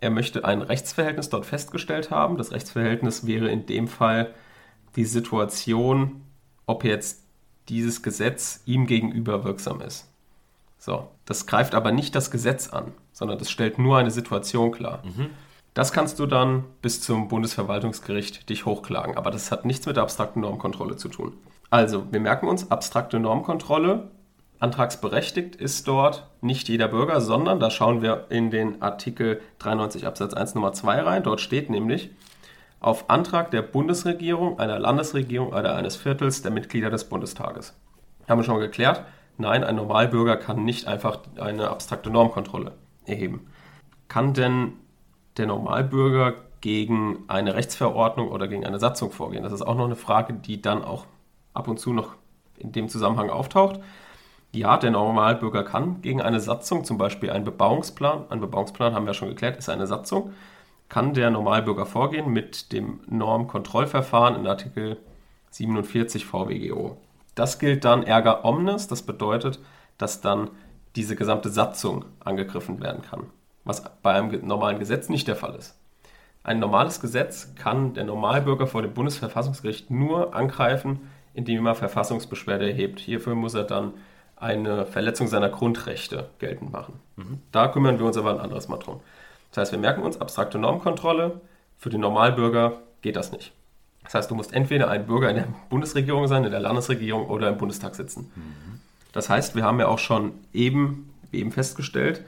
Er 0.00 0.10
möchte 0.10 0.44
ein 0.44 0.62
Rechtsverhältnis 0.62 1.30
dort 1.30 1.46
festgestellt 1.46 2.10
haben. 2.10 2.36
Das 2.36 2.52
Rechtsverhältnis 2.52 3.26
wäre 3.26 3.48
in 3.48 3.66
dem 3.66 3.88
Fall 3.88 4.34
die 4.96 5.04
Situation, 5.04 6.22
ob 6.66 6.84
jetzt 6.84 7.22
dieses 7.68 8.02
Gesetz 8.02 8.62
ihm 8.66 8.86
gegenüber 8.86 9.44
wirksam 9.44 9.80
ist. 9.80 10.08
So, 10.78 11.08
das 11.24 11.46
greift 11.46 11.74
aber 11.74 11.92
nicht 11.92 12.14
das 12.14 12.30
Gesetz 12.30 12.68
an, 12.68 12.92
sondern 13.12 13.38
das 13.38 13.50
stellt 13.50 13.78
nur 13.78 13.98
eine 13.98 14.10
Situation 14.10 14.72
klar. 14.72 15.02
Mhm. 15.04 15.30
Das 15.74 15.92
kannst 15.92 16.18
du 16.18 16.26
dann 16.26 16.64
bis 16.80 17.02
zum 17.02 17.28
Bundesverwaltungsgericht 17.28 18.48
dich 18.48 18.64
hochklagen, 18.64 19.16
aber 19.16 19.30
das 19.30 19.50
hat 19.50 19.64
nichts 19.64 19.84
mit 19.84 19.96
der 19.96 20.04
abstrakten 20.04 20.40
Normkontrolle 20.40 20.96
zu 20.96 21.08
tun. 21.08 21.34
Also, 21.68 22.06
wir 22.10 22.20
merken 22.20 22.48
uns, 22.48 22.70
abstrakte 22.70 23.18
Normkontrolle, 23.18 24.08
antragsberechtigt 24.58 25.56
ist 25.56 25.86
dort 25.86 26.28
nicht 26.40 26.68
jeder 26.68 26.88
Bürger, 26.88 27.20
sondern 27.20 27.60
da 27.60 27.70
schauen 27.70 28.00
wir 28.00 28.26
in 28.30 28.50
den 28.50 28.80
Artikel 28.80 29.40
93 29.58 30.06
Absatz 30.06 30.32
1 30.32 30.54
Nummer 30.54 30.72
2 30.72 31.02
rein. 31.02 31.22
Dort 31.22 31.40
steht 31.40 31.68
nämlich, 31.68 32.10
auf 32.86 33.10
Antrag 33.10 33.50
der 33.50 33.62
Bundesregierung, 33.62 34.60
einer 34.60 34.78
Landesregierung 34.78 35.48
oder 35.48 35.74
eines 35.74 35.96
Viertels 35.96 36.42
der 36.42 36.52
Mitglieder 36.52 36.88
des 36.88 37.08
Bundestages. 37.08 37.74
Haben 38.28 38.38
wir 38.38 38.44
schon 38.44 38.60
geklärt. 38.60 39.02
Nein, 39.38 39.64
ein 39.64 39.74
Normalbürger 39.74 40.36
kann 40.36 40.64
nicht 40.64 40.86
einfach 40.86 41.18
eine 41.36 41.68
abstrakte 41.68 42.10
Normkontrolle 42.10 42.72
erheben. 43.04 43.48
Kann 44.06 44.34
denn 44.34 44.74
der 45.36 45.46
Normalbürger 45.46 46.34
gegen 46.60 47.24
eine 47.26 47.56
Rechtsverordnung 47.56 48.30
oder 48.30 48.46
gegen 48.46 48.64
eine 48.64 48.78
Satzung 48.78 49.10
vorgehen? 49.10 49.42
Das 49.42 49.52
ist 49.52 49.62
auch 49.62 49.74
noch 49.74 49.86
eine 49.86 49.96
Frage, 49.96 50.34
die 50.34 50.62
dann 50.62 50.84
auch 50.84 51.06
ab 51.54 51.66
und 51.66 51.80
zu 51.80 51.92
noch 51.92 52.14
in 52.56 52.70
dem 52.70 52.88
Zusammenhang 52.88 53.30
auftaucht. 53.30 53.80
Ja, 54.52 54.76
der 54.76 54.92
Normalbürger 54.92 55.64
kann 55.64 56.02
gegen 56.02 56.22
eine 56.22 56.38
Satzung, 56.38 56.84
zum 56.84 56.98
Beispiel 56.98 57.30
einen 57.30 57.44
Bebauungsplan, 57.44 58.26
ein 58.30 58.38
Bebauungsplan 58.38 58.94
haben 58.94 59.06
wir 59.06 59.14
schon 59.14 59.28
geklärt, 59.28 59.56
ist 59.56 59.68
eine 59.68 59.88
Satzung, 59.88 60.32
kann 60.88 61.14
der 61.14 61.30
Normalbürger 61.30 61.86
vorgehen 61.86 62.30
mit 62.32 62.72
dem 62.72 63.00
Normkontrollverfahren 63.08 64.36
in 64.36 64.46
Artikel 64.46 64.98
47 65.50 66.26
VWGO. 66.26 66.96
Das 67.34 67.58
gilt 67.58 67.84
dann 67.84 68.02
erga 68.02 68.44
omnes, 68.44 68.88
das 68.88 69.02
bedeutet, 69.02 69.60
dass 69.98 70.20
dann 70.20 70.50
diese 70.94 71.16
gesamte 71.16 71.50
Satzung 71.50 72.04
angegriffen 72.20 72.80
werden 72.80 73.02
kann, 73.02 73.24
was 73.64 73.82
bei 74.02 74.12
einem 74.12 74.46
normalen 74.46 74.78
Gesetz 74.78 75.08
nicht 75.08 75.28
der 75.28 75.36
Fall 75.36 75.54
ist. 75.54 75.78
Ein 76.42 76.60
normales 76.60 77.00
Gesetz 77.00 77.54
kann 77.56 77.94
der 77.94 78.04
Normalbürger 78.04 78.66
vor 78.66 78.82
dem 78.82 78.94
Bundesverfassungsgericht 78.94 79.90
nur 79.90 80.34
angreifen, 80.34 81.10
indem 81.34 81.66
er 81.66 81.74
Verfassungsbeschwerde 81.74 82.70
erhebt. 82.70 83.00
Hierfür 83.00 83.34
muss 83.34 83.54
er 83.54 83.64
dann 83.64 83.94
eine 84.36 84.86
Verletzung 84.86 85.26
seiner 85.26 85.48
Grundrechte 85.48 86.30
geltend 86.38 86.72
machen. 86.72 87.00
Mhm. 87.16 87.40
Da 87.52 87.68
kümmern 87.68 87.98
wir 87.98 88.06
uns 88.06 88.16
aber 88.16 88.30
ein 88.30 88.40
anderes 88.40 88.68
Mal 88.68 88.78
drum. 88.78 89.00
Das 89.56 89.62
heißt, 89.62 89.72
wir 89.72 89.78
merken 89.78 90.02
uns 90.02 90.20
abstrakte 90.20 90.58
Normkontrolle. 90.58 91.40
Für 91.78 91.88
den 91.88 92.02
Normalbürger 92.02 92.74
geht 93.00 93.16
das 93.16 93.32
nicht. 93.32 93.52
Das 94.04 94.12
heißt, 94.12 94.30
du 94.30 94.34
musst 94.34 94.52
entweder 94.52 94.90
ein 94.90 95.06
Bürger 95.06 95.30
in 95.30 95.36
der 95.36 95.48
Bundesregierung 95.70 96.28
sein, 96.28 96.44
in 96.44 96.50
der 96.50 96.60
Landesregierung 96.60 97.26
oder 97.26 97.48
im 97.48 97.56
Bundestag 97.56 97.94
sitzen. 97.94 98.30
Mhm. 98.34 98.80
Das 99.12 99.30
heißt, 99.30 99.56
wir 99.56 99.64
haben 99.64 99.80
ja 99.80 99.88
auch 99.88 99.98
schon 99.98 100.32
eben, 100.52 101.10
eben 101.32 101.52
festgestellt, 101.52 102.22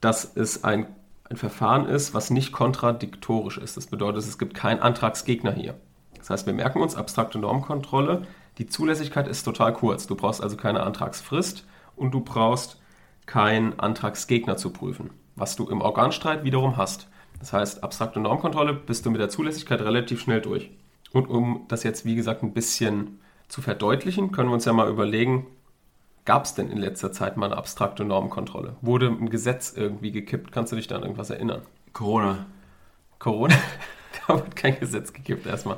dass 0.00 0.36
es 0.36 0.64
ein 0.64 0.86
ein 1.30 1.36
Verfahren 1.36 1.86
ist, 1.86 2.12
was 2.12 2.30
nicht 2.30 2.52
kontradiktorisch 2.52 3.56
ist. 3.56 3.76
Das 3.76 3.86
bedeutet, 3.86 4.22
es 4.22 4.38
gibt 4.38 4.54
keinen 4.54 4.80
Antragsgegner 4.80 5.52
hier. 5.52 5.74
Das 6.18 6.28
heißt, 6.28 6.46
wir 6.46 6.52
merken 6.52 6.82
uns 6.82 6.96
abstrakte 6.96 7.38
Normkontrolle. 7.38 8.26
Die 8.58 8.66
Zulässigkeit 8.66 9.26
ist 9.26 9.42
total 9.42 9.72
kurz. 9.72 10.06
Du 10.06 10.16
brauchst 10.16 10.42
also 10.42 10.56
keine 10.56 10.82
Antragsfrist 10.82 11.64
und 11.96 12.12
du 12.12 12.20
brauchst 12.20 12.78
keinen 13.26 13.78
Antragsgegner 13.80 14.58
zu 14.58 14.70
prüfen, 14.70 15.10
was 15.36 15.56
du 15.56 15.68
im 15.68 15.80
Organstreit 15.80 16.44
wiederum 16.44 16.76
hast. 16.76 17.08
Das 17.40 17.52
heißt, 17.52 17.82
abstrakte 17.82 18.20
Normkontrolle 18.20 18.74
bist 18.74 19.04
du 19.04 19.10
mit 19.10 19.20
der 19.20 19.28
Zulässigkeit 19.28 19.80
relativ 19.80 20.20
schnell 20.20 20.40
durch. 20.40 20.70
Und 21.12 21.28
um 21.28 21.64
das 21.68 21.82
jetzt, 21.82 22.04
wie 22.04 22.14
gesagt, 22.14 22.42
ein 22.42 22.54
bisschen 22.54 23.20
zu 23.48 23.60
verdeutlichen, 23.62 24.32
können 24.32 24.48
wir 24.48 24.54
uns 24.54 24.64
ja 24.64 24.72
mal 24.72 24.88
überlegen, 24.88 25.46
Gab 26.24 26.46
es 26.46 26.54
denn 26.54 26.70
in 26.70 26.78
letzter 26.78 27.12
Zeit 27.12 27.36
mal 27.36 27.46
eine 27.46 27.56
abstrakte 27.58 28.02
Normkontrolle? 28.02 28.76
Wurde 28.80 29.08
ein 29.08 29.28
Gesetz 29.28 29.74
irgendwie 29.76 30.10
gekippt? 30.10 30.52
Kannst 30.52 30.72
du 30.72 30.76
dich 30.76 30.86
da 30.86 30.96
an 30.96 31.02
irgendwas 31.02 31.28
erinnern? 31.28 31.60
Corona. 31.92 32.46
Corona? 33.18 33.54
da 34.26 34.36
wird 34.36 34.56
kein 34.56 34.80
Gesetz 34.80 35.12
gekippt 35.12 35.46
erstmal. 35.46 35.76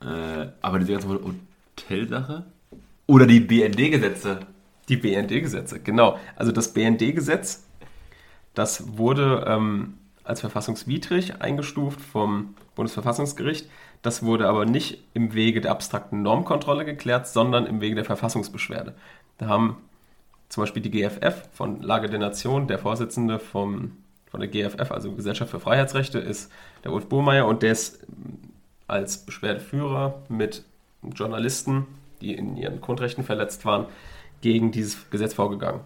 Äh, 0.00 0.50
aber 0.62 0.78
diese 0.78 0.92
ganze 0.92 1.08
Hotelsache? 1.08 2.44
Oder 3.08 3.26
die 3.26 3.40
BND-Gesetze? 3.40 4.40
Die 4.88 4.96
BND-Gesetze, 4.96 5.80
genau. 5.80 6.16
Also 6.36 6.52
das 6.52 6.72
BND-Gesetz, 6.72 7.64
das 8.56 8.96
wurde 8.96 9.44
ähm, 9.46 9.98
als 10.24 10.40
verfassungswidrig 10.40 11.40
eingestuft 11.42 12.00
vom 12.00 12.54
Bundesverfassungsgericht. 12.74 13.68
Das 14.02 14.22
wurde 14.22 14.48
aber 14.48 14.64
nicht 14.64 15.04
im 15.12 15.34
Wege 15.34 15.60
der 15.60 15.70
abstrakten 15.70 16.22
Normkontrolle 16.22 16.84
geklärt, 16.84 17.28
sondern 17.28 17.66
im 17.66 17.80
Wege 17.80 17.94
der 17.94 18.04
Verfassungsbeschwerde. 18.04 18.94
Da 19.38 19.46
haben 19.46 19.76
zum 20.48 20.62
Beispiel 20.62 20.82
die 20.82 20.90
GFF 20.90 21.48
von 21.52 21.82
Lage 21.82 22.08
der 22.08 22.18
Nation, 22.18 22.66
der 22.66 22.78
Vorsitzende 22.78 23.38
vom, 23.38 23.92
von 24.30 24.40
der 24.40 24.48
GFF, 24.48 24.90
also 24.90 25.12
Gesellschaft 25.12 25.50
für 25.50 25.60
Freiheitsrechte, 25.60 26.18
ist 26.18 26.50
der 26.82 26.92
Ulf 26.92 27.06
Burmeier 27.10 27.46
und 27.46 27.62
der 27.62 27.72
ist 27.72 28.04
ähm, 28.04 28.38
als 28.86 29.18
Beschwerdeführer 29.18 30.22
mit 30.30 30.64
Journalisten, 31.02 31.86
die 32.22 32.32
in 32.32 32.56
ihren 32.56 32.80
Grundrechten 32.80 33.22
verletzt 33.22 33.66
waren, 33.66 33.84
gegen 34.40 34.72
dieses 34.72 35.10
Gesetz 35.10 35.34
vorgegangen. 35.34 35.80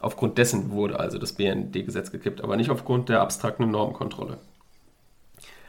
Aufgrund 0.00 0.38
dessen 0.38 0.70
wurde 0.70 1.00
also 1.00 1.18
das 1.18 1.32
BND-Gesetz 1.32 2.12
gekippt, 2.12 2.42
aber 2.42 2.56
nicht 2.56 2.70
aufgrund 2.70 3.08
der 3.08 3.20
abstrakten 3.20 3.70
Normkontrolle. 3.70 4.38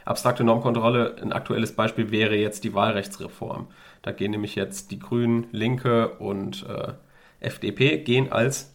Abstrakte 0.04 0.44
Normkontrolle, 0.44 1.16
ein 1.20 1.32
aktuelles 1.32 1.72
Beispiel 1.72 2.10
wäre 2.10 2.36
jetzt 2.36 2.64
die 2.64 2.74
Wahlrechtsreform. 2.74 3.66
Da 4.02 4.12
gehen 4.12 4.30
nämlich 4.30 4.54
jetzt 4.54 4.90
die 4.90 4.98
Grünen, 4.98 5.46
Linke 5.52 6.10
und 6.18 6.66
äh, 6.68 6.92
FDP 7.40 7.98
gehen 7.98 8.32
als 8.32 8.72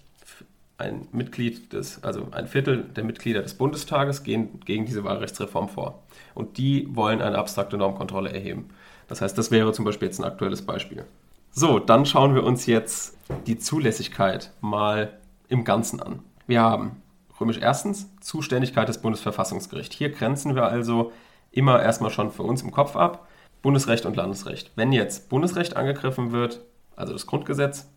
ein 0.78 1.08
Mitglied 1.14 1.72
des, 1.74 2.04
also 2.04 2.28
ein 2.32 2.48
Viertel 2.48 2.84
der 2.84 3.04
Mitglieder 3.04 3.42
des 3.42 3.54
Bundestages 3.54 4.24
gehen 4.24 4.60
gegen 4.66 4.86
diese 4.86 5.04
Wahlrechtsreform 5.04 5.70
vor. 5.70 6.04
Und 6.34 6.58
die 6.58 6.88
wollen 6.94 7.22
eine 7.22 7.38
abstrakte 7.38 7.78
Normkontrolle 7.78 8.32
erheben. 8.32 8.70
Das 9.08 9.22
heißt, 9.22 9.38
das 9.38 9.52
wäre 9.52 9.72
zum 9.72 9.86
Beispiel 9.86 10.08
jetzt 10.08 10.20
ein 10.20 10.26
aktuelles 10.26 10.64
Beispiel. 10.64 11.06
So, 11.52 11.80
dann 11.80 12.06
schauen 12.06 12.36
wir 12.36 12.44
uns 12.44 12.66
jetzt 12.66 13.18
die 13.48 13.58
Zulässigkeit 13.58 14.52
mal 14.60 15.18
im 15.48 15.64
Ganzen 15.64 16.02
an. 16.02 16.20
Wir 16.48 16.62
haben 16.62 17.02
römisch 17.40 17.58
erstens 17.58 18.10
Zuständigkeit 18.22 18.88
des 18.88 19.02
Bundesverfassungsgerichts. 19.02 19.96
Hier 19.96 20.10
grenzen 20.10 20.56
wir 20.56 20.66
also 20.66 21.12
immer 21.52 21.82
erstmal 21.82 22.12
schon 22.12 22.32
für 22.32 22.44
uns 22.44 22.62
im 22.62 22.72
Kopf 22.72 22.96
ab 22.96 23.28
Bundesrecht 23.62 24.06
und 24.06 24.16
Landesrecht. 24.16 24.72
Wenn 24.76 24.92
jetzt 24.92 25.30
Bundesrecht 25.30 25.76
angegriffen 25.76 26.32
wird, 26.32 26.62
also 26.96 27.14
das 27.14 27.26
Grundgesetz, 27.26 27.90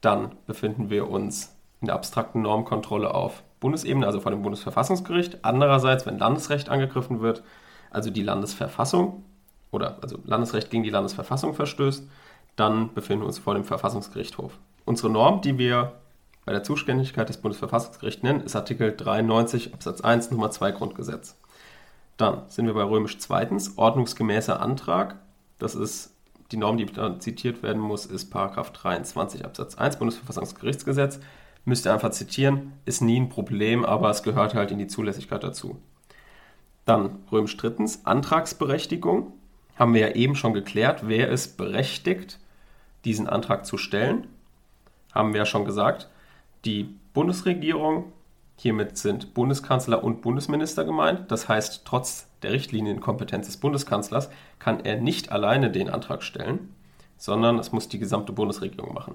dann 0.00 0.32
befinden 0.46 0.90
wir 0.90 1.08
uns 1.10 1.56
in 1.80 1.86
der 1.86 1.94
abstrakten 1.94 2.42
Normkontrolle 2.42 3.14
auf 3.14 3.42
Bundesebene, 3.60 4.06
also 4.06 4.20
vor 4.20 4.30
dem 4.30 4.42
Bundesverfassungsgericht. 4.42 5.44
Andererseits, 5.44 6.06
wenn 6.06 6.18
Landesrecht 6.18 6.68
angegriffen 6.68 7.20
wird, 7.20 7.42
also 7.90 8.10
die 8.10 8.22
Landesverfassung 8.22 9.24
oder 9.70 9.98
also 10.02 10.18
Landesrecht 10.24 10.70
gegen 10.70 10.82
die 10.82 10.90
Landesverfassung 10.90 11.54
verstößt, 11.54 12.06
dann 12.56 12.92
befinden 12.92 13.22
wir 13.22 13.28
uns 13.28 13.38
vor 13.38 13.54
dem 13.54 13.64
Verfassungsgerichtshof. 13.64 14.58
Unsere 14.84 15.10
Norm, 15.10 15.40
die 15.40 15.58
wir 15.58 15.92
bei 16.48 16.54
der 16.54 16.64
Zuständigkeit 16.64 17.28
des 17.28 17.36
Bundesverfassungsgerichts 17.36 18.22
nennen, 18.22 18.40
ist 18.40 18.56
Artikel 18.56 18.96
93 18.96 19.74
Absatz 19.74 20.00
1 20.00 20.30
Nummer 20.30 20.50
2 20.50 20.72
Grundgesetz. 20.72 21.36
Dann 22.16 22.44
sind 22.48 22.64
wir 22.64 22.72
bei 22.72 22.84
römisch 22.84 23.18
zweitens, 23.18 23.76
ordnungsgemäßer 23.76 24.58
Antrag. 24.58 25.16
Das 25.58 25.74
ist 25.74 26.14
die 26.50 26.56
Norm, 26.56 26.78
die 26.78 26.86
dann 26.86 27.20
zitiert 27.20 27.62
werden 27.62 27.82
muss, 27.82 28.06
ist 28.06 28.32
23 28.32 29.44
Absatz 29.44 29.74
1 29.74 29.98
Bundesverfassungsgerichtsgesetz. 29.98 31.20
Müsst 31.66 31.84
ihr 31.84 31.92
einfach 31.92 32.12
zitieren, 32.12 32.72
ist 32.86 33.02
nie 33.02 33.20
ein 33.20 33.28
Problem, 33.28 33.84
aber 33.84 34.08
es 34.08 34.22
gehört 34.22 34.54
halt 34.54 34.70
in 34.70 34.78
die 34.78 34.86
Zulässigkeit 34.86 35.44
dazu. 35.44 35.76
Dann 36.86 37.18
römisch 37.30 37.58
drittens, 37.58 38.06
Antragsberechtigung. 38.06 39.34
Haben 39.78 39.92
wir 39.92 40.00
ja 40.00 40.14
eben 40.14 40.34
schon 40.34 40.54
geklärt, 40.54 41.02
wer 41.08 41.28
ist 41.28 41.58
berechtigt, 41.58 42.38
diesen 43.04 43.28
Antrag 43.28 43.66
zu 43.66 43.76
stellen. 43.76 44.28
Haben 45.12 45.34
wir 45.34 45.40
ja 45.40 45.46
schon 45.46 45.66
gesagt. 45.66 46.08
Die 46.64 46.94
Bundesregierung, 47.14 48.12
hiermit 48.56 48.96
sind 48.98 49.34
Bundeskanzler 49.34 50.02
und 50.02 50.22
Bundesminister 50.22 50.84
gemeint. 50.84 51.30
Das 51.30 51.48
heißt, 51.48 51.82
trotz 51.84 52.28
der 52.42 52.52
Richtlinienkompetenz 52.52 53.46
des 53.46 53.56
Bundeskanzlers 53.58 54.28
kann 54.58 54.84
er 54.84 55.00
nicht 55.00 55.30
alleine 55.30 55.70
den 55.70 55.88
Antrag 55.88 56.22
stellen, 56.22 56.74
sondern 57.16 57.58
es 57.58 57.72
muss 57.72 57.88
die 57.88 57.98
gesamte 57.98 58.32
Bundesregierung 58.32 58.92
machen. 58.92 59.14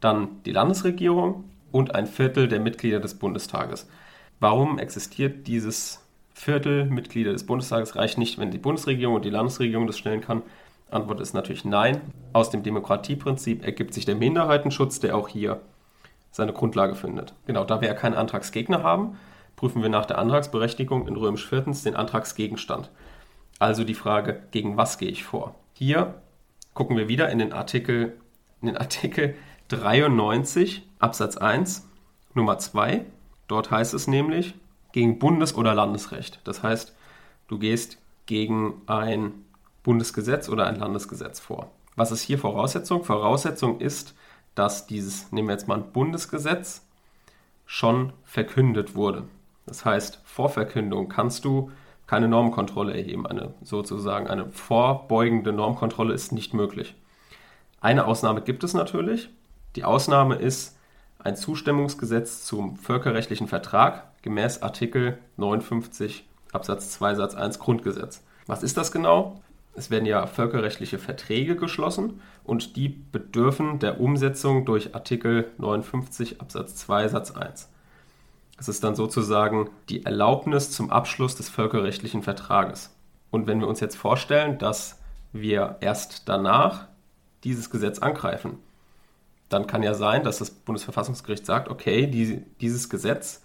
Dann 0.00 0.42
die 0.44 0.52
Landesregierung 0.52 1.44
und 1.72 1.94
ein 1.94 2.06
Viertel 2.06 2.48
der 2.48 2.60
Mitglieder 2.60 3.00
des 3.00 3.14
Bundestages. 3.14 3.88
Warum 4.40 4.78
existiert 4.78 5.46
dieses 5.46 6.00
Viertel 6.34 6.86
Mitglieder 6.86 7.32
des 7.32 7.46
Bundestages? 7.46 7.96
Reicht 7.96 8.18
nicht, 8.18 8.38
wenn 8.38 8.50
die 8.50 8.58
Bundesregierung 8.58 9.16
und 9.16 9.24
die 9.24 9.30
Landesregierung 9.30 9.86
das 9.86 9.98
stellen 9.98 10.20
kann. 10.20 10.42
Antwort 10.90 11.20
ist 11.20 11.34
natürlich 11.34 11.64
nein. 11.64 12.00
Aus 12.32 12.50
dem 12.50 12.62
Demokratieprinzip 12.62 13.64
ergibt 13.64 13.94
sich 13.94 14.04
der 14.04 14.14
Minderheitenschutz, 14.14 15.00
der 15.00 15.16
auch 15.16 15.28
hier 15.28 15.60
seine 16.34 16.52
Grundlage 16.52 16.96
findet. 16.96 17.32
Genau, 17.46 17.62
da 17.62 17.80
wir 17.80 17.86
ja 17.86 17.94
keinen 17.94 18.16
Antragsgegner 18.16 18.82
haben, 18.82 19.16
prüfen 19.54 19.82
wir 19.82 19.88
nach 19.88 20.04
der 20.04 20.18
Antragsberechtigung 20.18 21.06
in 21.06 21.14
römisch 21.14 21.46
viertens 21.48 21.84
den 21.84 21.94
Antragsgegenstand. 21.94 22.90
Also 23.60 23.84
die 23.84 23.94
Frage, 23.94 24.42
gegen 24.50 24.76
was 24.76 24.98
gehe 24.98 25.10
ich 25.10 25.22
vor? 25.22 25.54
Hier 25.74 26.20
gucken 26.74 26.96
wir 26.96 27.06
wieder 27.06 27.28
in 27.28 27.38
den 27.38 27.52
Artikel, 27.52 28.16
in 28.60 28.66
den 28.66 28.76
Artikel 28.76 29.36
93 29.68 30.84
Absatz 30.98 31.36
1 31.36 31.88
Nummer 32.34 32.58
2. 32.58 33.04
Dort 33.46 33.70
heißt 33.70 33.94
es 33.94 34.08
nämlich 34.08 34.56
gegen 34.90 35.20
Bundes- 35.20 35.54
oder 35.54 35.72
Landesrecht. 35.72 36.40
Das 36.42 36.64
heißt, 36.64 36.96
du 37.46 37.60
gehst 37.60 37.98
gegen 38.26 38.82
ein 38.86 39.44
Bundesgesetz 39.84 40.48
oder 40.48 40.66
ein 40.66 40.80
Landesgesetz 40.80 41.38
vor. 41.38 41.70
Was 41.94 42.10
ist 42.10 42.22
hier 42.22 42.40
Voraussetzung? 42.40 43.04
Voraussetzung 43.04 43.78
ist, 43.78 44.16
dass 44.54 44.86
dieses, 44.86 45.32
nehmen 45.32 45.48
wir 45.48 45.54
jetzt 45.54 45.68
mal 45.68 45.78
ein 45.78 45.92
Bundesgesetz, 45.92 46.86
schon 47.66 48.12
verkündet 48.24 48.94
wurde. 48.94 49.24
Das 49.66 49.84
heißt, 49.84 50.20
vor 50.24 50.50
Verkündung 50.50 51.08
kannst 51.08 51.44
du 51.44 51.70
keine 52.06 52.28
Normkontrolle 52.28 52.94
erheben. 52.94 53.26
Eine 53.26 53.54
sozusagen 53.62 54.26
eine 54.26 54.50
vorbeugende 54.50 55.52
Normkontrolle 55.52 56.12
ist 56.12 56.32
nicht 56.32 56.52
möglich. 56.54 56.94
Eine 57.80 58.06
Ausnahme 58.06 58.42
gibt 58.42 58.64
es 58.64 58.74
natürlich. 58.74 59.30
Die 59.76 59.84
Ausnahme 59.84 60.36
ist 60.36 60.76
ein 61.18 61.36
Zustimmungsgesetz 61.36 62.44
zum 62.44 62.76
völkerrechtlichen 62.76 63.48
Vertrag 63.48 64.22
gemäß 64.22 64.62
Artikel 64.62 65.18
59 65.36 66.28
Absatz 66.52 66.90
2 66.92 67.14
Satz 67.14 67.34
1 67.34 67.58
Grundgesetz. 67.58 68.22
Was 68.46 68.62
ist 68.62 68.76
das 68.76 68.92
genau? 68.92 69.40
Es 69.76 69.90
werden 69.90 70.06
ja 70.06 70.26
völkerrechtliche 70.26 70.98
Verträge 70.98 71.56
geschlossen 71.56 72.20
und 72.44 72.76
die 72.76 72.88
bedürfen 72.88 73.78
der 73.80 74.00
Umsetzung 74.00 74.64
durch 74.64 74.94
Artikel 74.94 75.50
59 75.58 76.40
Absatz 76.40 76.76
2 76.76 77.08
Satz 77.08 77.32
1. 77.32 77.68
Es 78.58 78.68
ist 78.68 78.84
dann 78.84 78.94
sozusagen 78.94 79.70
die 79.88 80.04
Erlaubnis 80.04 80.70
zum 80.70 80.90
Abschluss 80.90 81.34
des 81.34 81.48
völkerrechtlichen 81.48 82.22
Vertrages. 82.22 82.94
Und 83.30 83.48
wenn 83.48 83.60
wir 83.60 83.66
uns 83.66 83.80
jetzt 83.80 83.96
vorstellen, 83.96 84.58
dass 84.58 85.00
wir 85.32 85.78
erst 85.80 86.28
danach 86.28 86.86
dieses 87.42 87.68
Gesetz 87.68 87.98
angreifen. 87.98 88.58
Dann 89.48 89.66
kann 89.66 89.82
ja 89.82 89.94
sein, 89.94 90.24
dass 90.24 90.38
das 90.38 90.50
Bundesverfassungsgericht 90.50 91.44
sagt, 91.44 91.68
okay, 91.68 92.06
die, 92.06 92.42
dieses 92.60 92.88
Gesetz, 92.88 93.43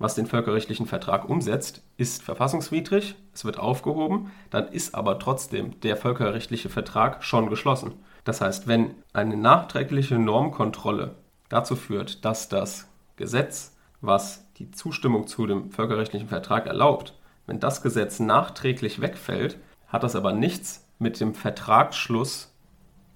was 0.00 0.14
den 0.14 0.26
völkerrechtlichen 0.26 0.86
Vertrag 0.86 1.28
umsetzt, 1.28 1.82
ist 1.98 2.22
verfassungswidrig, 2.22 3.16
es 3.34 3.44
wird 3.44 3.58
aufgehoben, 3.58 4.32
dann 4.48 4.68
ist 4.68 4.94
aber 4.94 5.18
trotzdem 5.18 5.78
der 5.82 5.96
völkerrechtliche 5.96 6.70
Vertrag 6.70 7.22
schon 7.22 7.50
geschlossen. 7.50 7.92
Das 8.24 8.40
heißt, 8.40 8.66
wenn 8.66 8.94
eine 9.12 9.36
nachträgliche 9.36 10.18
Normkontrolle 10.18 11.16
dazu 11.50 11.76
führt, 11.76 12.24
dass 12.24 12.48
das 12.48 12.88
Gesetz, 13.16 13.76
was 14.00 14.46
die 14.56 14.70
Zustimmung 14.70 15.26
zu 15.26 15.46
dem 15.46 15.70
völkerrechtlichen 15.70 16.28
Vertrag 16.28 16.66
erlaubt, 16.66 17.14
wenn 17.46 17.60
das 17.60 17.82
Gesetz 17.82 18.20
nachträglich 18.20 19.02
wegfällt, 19.02 19.58
hat 19.88 20.02
das 20.02 20.16
aber 20.16 20.32
nichts 20.32 20.88
mit 20.98 21.20
dem 21.20 21.34
Vertragsschluss 21.34 22.54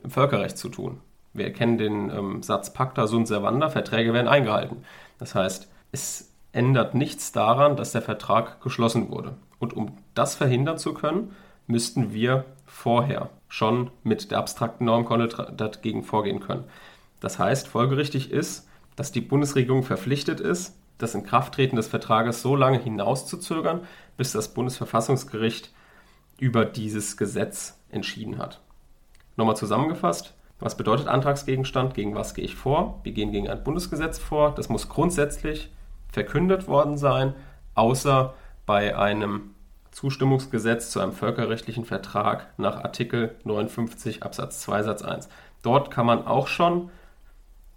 im 0.02 0.10
Völkerrecht 0.10 0.58
zu 0.58 0.68
tun. 0.68 1.00
Wir 1.32 1.50
kennen 1.50 1.78
den 1.78 2.10
ähm, 2.10 2.42
Satz 2.42 2.74
Pacta 2.74 3.06
sunt 3.06 3.26
servanda, 3.26 3.70
Verträge 3.70 4.12
werden 4.12 4.28
eingehalten. 4.28 4.84
Das 5.18 5.34
heißt, 5.34 5.70
es 5.90 6.33
ändert 6.54 6.94
nichts 6.94 7.32
daran, 7.32 7.76
dass 7.76 7.92
der 7.92 8.02
Vertrag 8.02 8.60
geschlossen 8.62 9.10
wurde. 9.10 9.36
Und 9.58 9.74
um 9.74 9.98
das 10.14 10.34
verhindern 10.34 10.78
zu 10.78 10.94
können, 10.94 11.32
müssten 11.66 12.12
wir 12.12 12.44
vorher 12.66 13.30
schon 13.48 13.90
mit 14.02 14.30
der 14.30 14.38
abstrakten 14.38 14.84
Normkontrolle 14.84 15.52
dagegen 15.52 16.02
vorgehen 16.02 16.40
können. 16.40 16.64
Das 17.20 17.38
heißt, 17.38 17.68
folgerichtig 17.68 18.30
ist, 18.30 18.68
dass 18.96 19.12
die 19.12 19.20
Bundesregierung 19.20 19.82
verpflichtet 19.82 20.40
ist, 20.40 20.76
das 20.98 21.14
Inkrafttreten 21.14 21.76
des 21.76 21.88
Vertrages 21.88 22.42
so 22.42 22.54
lange 22.54 22.78
hinauszuzögern, 22.78 23.80
bis 24.16 24.32
das 24.32 24.54
Bundesverfassungsgericht 24.54 25.72
über 26.38 26.64
dieses 26.64 27.16
Gesetz 27.16 27.80
entschieden 27.90 28.38
hat. 28.38 28.60
Nochmal 29.36 29.56
zusammengefasst, 29.56 30.34
was 30.60 30.76
bedeutet 30.76 31.08
Antragsgegenstand? 31.08 31.94
Gegen 31.94 32.14
was 32.14 32.34
gehe 32.34 32.44
ich 32.44 32.54
vor? 32.54 33.00
Wir 33.02 33.12
gehen 33.12 33.32
gegen 33.32 33.48
ein 33.48 33.64
Bundesgesetz 33.64 34.18
vor. 34.18 34.54
Das 34.54 34.68
muss 34.68 34.88
grundsätzlich 34.88 35.70
verkündet 36.14 36.68
worden 36.68 36.96
sein, 36.96 37.34
außer 37.74 38.34
bei 38.66 38.96
einem 38.96 39.50
Zustimmungsgesetz 39.90 40.90
zu 40.90 41.00
einem 41.00 41.12
völkerrechtlichen 41.12 41.84
Vertrag 41.84 42.48
nach 42.56 42.82
Artikel 42.82 43.34
59 43.44 44.22
Absatz 44.22 44.60
2 44.60 44.82
Satz 44.84 45.02
1. 45.02 45.28
Dort 45.62 45.90
kann 45.90 46.06
man 46.06 46.26
auch 46.26 46.48
schon 46.48 46.90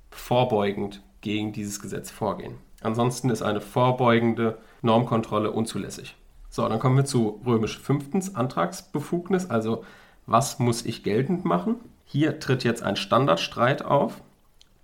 vorbeugend 0.10 1.02
gegen 1.22 1.52
dieses 1.52 1.82
Gesetz 1.82 2.10
vorgehen. 2.10 2.56
Ansonsten 2.82 3.30
ist 3.30 3.42
eine 3.42 3.62
vorbeugende 3.62 4.58
Normkontrolle 4.82 5.52
unzulässig. 5.52 6.16
So, 6.50 6.68
dann 6.68 6.80
kommen 6.80 6.98
wir 6.98 7.06
zu 7.06 7.42
römisch 7.46 7.80
5. 7.80 8.36
Antragsbefugnis, 8.36 9.50
also 9.50 9.84
was 10.26 10.60
muss 10.60 10.86
ich 10.86 11.04
geltend 11.04 11.46
machen? 11.46 11.76
Hier 12.06 12.40
tritt 12.40 12.64
jetzt 12.64 12.84
ein 12.84 12.96
Standardstreit 12.96 13.84
auf. 13.84 14.22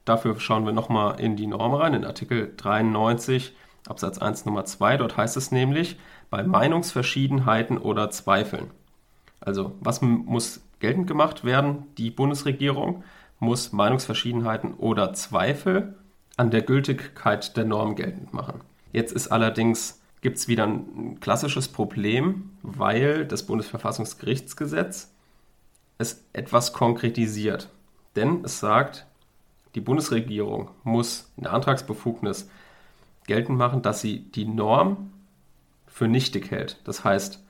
Dafür 0.06 0.40
schauen 0.40 0.66
wir 0.66 0.74
nochmal 0.74 1.20
in 1.20 1.36
die 1.36 1.48
Norm 1.48 1.74
rein, 1.74 1.94
in 1.94 2.06
Artikel 2.06 2.54
93 2.58 3.56
Absatz 3.88 4.18
1 4.18 4.46
Nummer 4.46 4.66
2. 4.66 4.98
Dort 4.98 5.18
heißt 5.18 5.38
es 5.38 5.52
nämlich, 5.52 5.98
bei 6.30 6.44
Meinungsverschiedenheiten 6.44 7.78
oder 7.78 8.10
Zweifeln. 8.10 8.72
Also 9.40 9.76
was 9.82 10.02
muss 10.02 10.62
geltend 10.80 11.08
gemacht 11.08 11.44
werden? 11.44 11.88
Die 11.98 12.10
Bundesregierung 12.12 13.04
muss 13.40 13.72
Meinungsverschiedenheiten 13.72 14.74
oder 14.74 15.14
Zweifel 15.14 15.96
an 16.38 16.50
der 16.50 16.62
Gültigkeit 16.62 17.56
der 17.58 17.66
Norm 17.66 17.96
geltend 17.96 18.34
machen. 18.34 18.62
Jetzt 18.92 19.12
ist 19.12 19.28
allerdings 19.28 20.02
gibt 20.22 20.38
es 20.38 20.48
wieder 20.48 20.66
ein 20.66 21.20
klassisches 21.20 21.68
Problem, 21.68 22.52
weil 22.62 23.26
das 23.26 23.46
Bundesverfassungsgerichtsgesetz 23.46 25.12
es 25.98 26.24
etwas 26.32 26.72
konkretisiert. 26.72 27.70
Denn 28.16 28.44
es 28.46 28.60
sagt, 28.60 29.06
die 29.76 29.82
Bundesregierung 29.82 30.70
muss 30.84 31.32
in 31.38 31.44
der 31.44 31.54
Antragsbefugnis 31.54 32.50
geltend 33.26 33.58
machen, 33.58 33.82
dass 33.82 34.02
sie 34.02 34.20
die 34.20 34.46
Norm 34.46 35.12
für 35.88 36.08
nichtig 36.08 36.52
hält. 36.52 36.80
Das 36.84 37.04
heißt, 37.04 37.44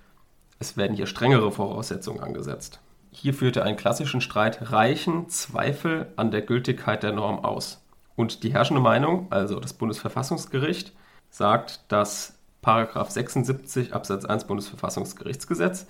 es 0.60 0.78
werden 0.78 0.96
hier 0.96 1.08
strengere 1.08 1.52
Voraussetzungen 1.52 2.22
angesetzt. 2.22 2.80
Hier 3.12 3.34
führte 3.34 3.64
ein 3.64 3.78
klassischen 3.78 4.22
Streit 4.22 4.72
reichen 4.72 5.30
Zweifel 5.30 6.12
an 6.16 6.32
der 6.32 6.42
Gültigkeit 6.42 7.04
der 7.04 7.12
Norm 7.12 7.44
aus. 7.44 7.84
Und 8.16 8.44
die 8.44 8.54
herrschende 8.54 8.82
Meinung, 8.82 9.28
also 9.32 9.60
das 9.60 9.74
Bundesverfassungsgericht, 9.74 10.94
sagt, 11.30 11.82
dass 11.90 12.38
76 12.66 13.94
Absatz 13.94 14.26
1 14.26 14.46
Bundesverfassungsgerichtsgesetz, 14.46 15.86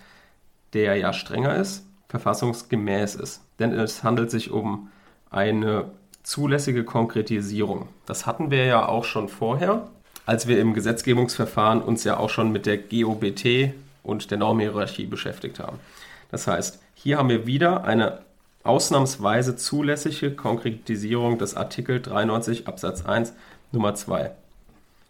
der 0.73 0.95
ja 0.95 1.13
strenger 1.13 1.55
ist, 1.55 1.85
verfassungsgemäß 2.07 3.15
ist. 3.15 3.41
Denn 3.59 3.71
es 3.71 4.03
handelt 4.03 4.31
sich 4.31 4.51
um 4.51 4.89
eine 5.29 5.91
zulässige 6.23 6.83
Konkretisierung. 6.83 7.89
Das 8.05 8.25
hatten 8.25 8.49
wir 8.49 8.65
ja 8.65 8.87
auch 8.87 9.03
schon 9.03 9.29
vorher, 9.29 9.87
als 10.25 10.47
wir 10.47 10.59
im 10.59 10.73
Gesetzgebungsverfahren 10.73 11.81
uns 11.81 12.03
ja 12.03 12.17
auch 12.17 12.29
schon 12.29 12.51
mit 12.51 12.65
der 12.65 12.77
GOBT 12.77 13.73
und 14.03 14.31
der 14.31 14.37
Normhierarchie 14.37 15.05
beschäftigt 15.05 15.59
haben. 15.59 15.79
Das 16.31 16.47
heißt, 16.47 16.79
hier 16.95 17.17
haben 17.17 17.29
wir 17.29 17.45
wieder 17.45 17.83
eine 17.83 18.19
ausnahmsweise 18.63 19.57
zulässige 19.57 20.31
Konkretisierung 20.31 21.37
des 21.37 21.55
Artikel 21.55 22.01
93 22.01 22.67
Absatz 22.67 23.05
1 23.05 23.33
Nummer 23.71 23.93
2. 23.93 24.31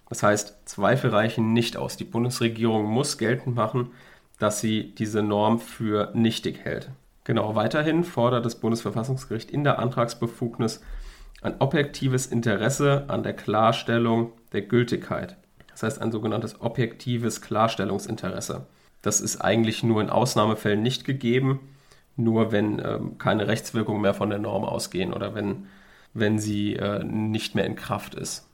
Das 0.09 0.23
heißt, 0.23 0.55
Zweifel 0.65 1.11
reichen 1.11 1.53
nicht 1.53 1.77
aus. 1.77 1.97
Die 1.97 2.03
Bundesregierung 2.03 2.85
muss 2.85 3.17
geltend 3.17 3.55
machen, 3.55 3.91
dass 4.39 4.59
sie 4.59 4.93
diese 4.95 5.21
Norm 5.21 5.59
für 5.59 6.11
nichtig 6.13 6.59
hält. 6.63 6.89
Genau, 7.23 7.55
weiterhin 7.55 8.03
fordert 8.03 8.45
das 8.45 8.55
Bundesverfassungsgericht 8.55 9.51
in 9.51 9.63
der 9.63 9.79
Antragsbefugnis 9.79 10.81
ein 11.43 11.55
objektives 11.59 12.25
Interesse 12.25 13.05
an 13.07 13.23
der 13.23 13.33
Klarstellung 13.33 14.31
der 14.51 14.63
Gültigkeit. 14.63 15.37
Das 15.67 15.83
heißt 15.83 16.01
ein 16.01 16.11
sogenanntes 16.11 16.61
objektives 16.61 17.41
Klarstellungsinteresse. 17.41 18.65
Das 19.01 19.21
ist 19.21 19.41
eigentlich 19.41 19.83
nur 19.83 20.01
in 20.01 20.09
Ausnahmefällen 20.09 20.81
nicht 20.81 21.03
gegeben, 21.03 21.59
nur 22.15 22.51
wenn 22.51 22.79
ähm, 22.79 23.17
keine 23.17 23.47
Rechtswirkungen 23.47 24.01
mehr 24.01 24.13
von 24.13 24.29
der 24.29 24.39
Norm 24.39 24.63
ausgehen 24.63 25.13
oder 25.13 25.35
wenn, 25.35 25.67
wenn 26.13 26.39
sie 26.39 26.75
äh, 26.75 27.03
nicht 27.03 27.55
mehr 27.55 27.65
in 27.65 27.75
Kraft 27.75 28.15
ist 28.15 28.47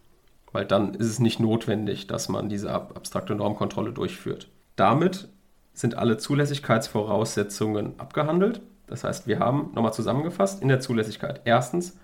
weil 0.52 0.66
dann 0.66 0.94
ist 0.96 1.08
es 1.08 1.20
nicht 1.20 1.40
notwendig, 1.40 2.08
dass 2.08 2.30
man 2.30 2.50
diese 2.50 2.72
abstrakte 2.72 3.36
Normkontrolle 3.36 3.92
durchführt. 3.92 4.48
Damit 4.76 5.30
sind 5.74 5.98
alle 5.98 6.18
Zulässigkeitsvoraussetzungen 6.18 8.00
abgehandelt. 8.00 8.62
Das 8.88 9.04
heißt, 9.04 9.28
wir 9.28 9.40
haben 9.40 9.72
nochmal 9.76 9.94
zusammengefasst 9.94 10.62
in 10.62 10.68
der 10.68 10.80
Zulässigkeit 10.80 11.42
erstens 11.46 11.98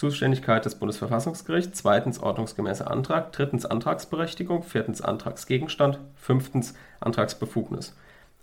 Zuständigkeit 0.00 0.64
des 0.64 0.76
Bundesverfassungsgerichts, 0.76 1.82
zweitens 1.82 2.20
ordnungsgemäßer 2.20 2.90
Antrag, 2.90 3.32
drittens 3.32 3.66
Antragsberechtigung, 3.66 4.62
viertens 4.62 5.02
Antragsgegenstand, 5.02 5.98
fünftens 6.16 6.72
Antragsbefugnis. 7.00 7.94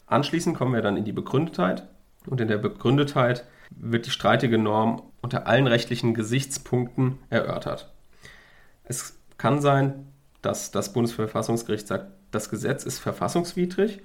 Anschließend 0.05 0.55
kommen 0.55 0.75
wir 0.75 0.83
dann 0.83 0.97
in 0.97 1.03
die 1.03 1.13
Begründetheit 1.13 1.87
und 2.27 2.39
in 2.39 2.47
der 2.47 2.59
Begründetheit 2.59 3.43
wird 3.71 4.05
die 4.05 4.11
streitige 4.11 4.59
Norm 4.59 5.01
unter 5.21 5.47
allen 5.47 5.65
rechtlichen 5.65 6.13
Gesichtspunkten 6.13 7.17
erörtert. 7.31 7.91
Es 8.83 9.17
kann 9.39 9.59
sein, 9.59 10.05
dass 10.43 10.69
das 10.69 10.93
Bundesverfassungsgericht 10.93 11.87
sagt, 11.87 12.05
das 12.29 12.51
Gesetz 12.51 12.83
ist 12.83 12.99
verfassungswidrig, 12.99 14.03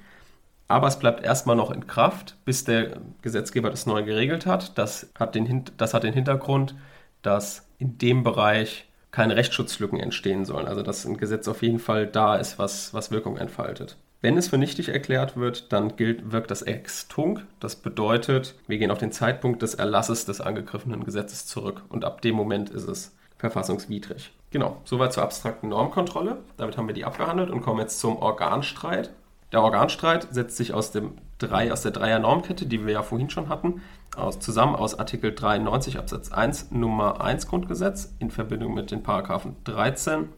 aber 0.68 0.86
es 0.86 0.98
bleibt 0.98 1.22
erstmal 1.22 1.56
noch 1.56 1.70
in 1.70 1.86
Kraft, 1.86 2.34
bis 2.46 2.64
der 2.64 2.96
Gesetzgeber 3.20 3.68
das 3.68 3.84
neu 3.84 4.04
geregelt 4.04 4.46
hat. 4.46 4.78
Das 4.78 5.12
hat 5.18 5.34
den, 5.34 5.66
das 5.76 5.92
hat 5.92 6.04
den 6.04 6.14
Hintergrund, 6.14 6.74
dass 7.22 7.68
in 7.78 7.98
dem 7.98 8.22
Bereich 8.22 8.86
keine 9.10 9.36
Rechtsschutzlücken 9.36 10.00
entstehen 10.00 10.44
sollen. 10.44 10.66
Also 10.66 10.82
dass 10.82 11.04
ein 11.04 11.16
Gesetz 11.16 11.48
auf 11.48 11.62
jeden 11.62 11.78
Fall 11.78 12.06
da 12.06 12.36
ist, 12.36 12.58
was, 12.58 12.92
was 12.94 13.10
Wirkung 13.10 13.36
entfaltet. 13.36 13.96
Wenn 14.22 14.36
es 14.36 14.48
für 14.48 14.58
nichtig 14.58 14.88
erklärt 14.88 15.36
wird, 15.36 15.72
dann 15.72 15.96
gilt, 15.96 16.30
wirkt 16.30 16.50
das 16.50 16.62
Ex 16.62 17.08
tunc. 17.08 17.44
Das 17.58 17.76
bedeutet, 17.76 18.54
wir 18.68 18.78
gehen 18.78 18.92
auf 18.92 18.98
den 18.98 19.10
Zeitpunkt 19.10 19.62
des 19.62 19.74
Erlasses 19.74 20.24
des 20.24 20.40
angegriffenen 20.40 21.04
Gesetzes 21.04 21.46
zurück 21.46 21.82
und 21.88 22.04
ab 22.04 22.22
dem 22.22 22.36
Moment 22.36 22.70
ist 22.70 22.88
es 22.88 23.16
verfassungswidrig. 23.38 24.32
Genau, 24.50 24.80
soweit 24.84 25.12
zur 25.12 25.24
abstrakten 25.24 25.68
Normkontrolle. 25.70 26.38
Damit 26.56 26.76
haben 26.76 26.86
wir 26.86 26.94
die 26.94 27.04
abgehandelt 27.04 27.50
und 27.50 27.62
kommen 27.62 27.80
jetzt 27.80 27.98
zum 27.98 28.16
Organstreit. 28.16 29.10
Der 29.50 29.62
Organstreit 29.62 30.28
setzt 30.30 30.56
sich 30.56 30.72
aus, 30.72 30.92
dem 30.92 31.14
drei, 31.38 31.72
aus 31.72 31.82
der 31.82 31.90
Dreier-Normkette, 31.90 32.66
die 32.66 32.86
wir 32.86 32.92
ja 32.92 33.02
vorhin 33.02 33.28
schon 33.28 33.48
hatten, 33.48 33.82
aus, 34.16 34.38
zusammen 34.40 34.74
aus 34.74 34.98
Artikel 34.98 35.34
93 35.34 35.98
Absatz 35.98 36.30
1 36.30 36.70
Nummer 36.70 37.20
1 37.20 37.46
Grundgesetz 37.46 38.14
in 38.18 38.30
Verbindung 38.30 38.74
mit 38.74 38.90
den 38.90 39.02
Paragraphen 39.02 39.56
13 39.64 40.28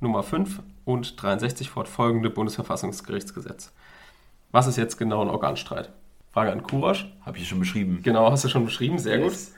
Nummer 0.00 0.22
5 0.22 0.62
und 0.84 1.22
63 1.22 1.70
fortfolgende 1.70 2.30
Bundesverfassungsgerichtsgesetz. 2.30 3.72
Was 4.50 4.66
ist 4.66 4.76
jetzt 4.76 4.96
genau 4.96 5.22
ein 5.22 5.28
Organstreit? 5.28 5.90
Frage 6.32 6.52
an 6.52 6.62
Kurasch. 6.62 7.12
Habe 7.24 7.38
ich 7.38 7.48
schon 7.48 7.58
beschrieben. 7.58 8.00
Genau, 8.02 8.30
hast 8.30 8.44
du 8.44 8.48
schon 8.48 8.64
beschrieben, 8.64 8.98
sehr 8.98 9.18
yes. 9.18 9.46
gut. 9.46 9.54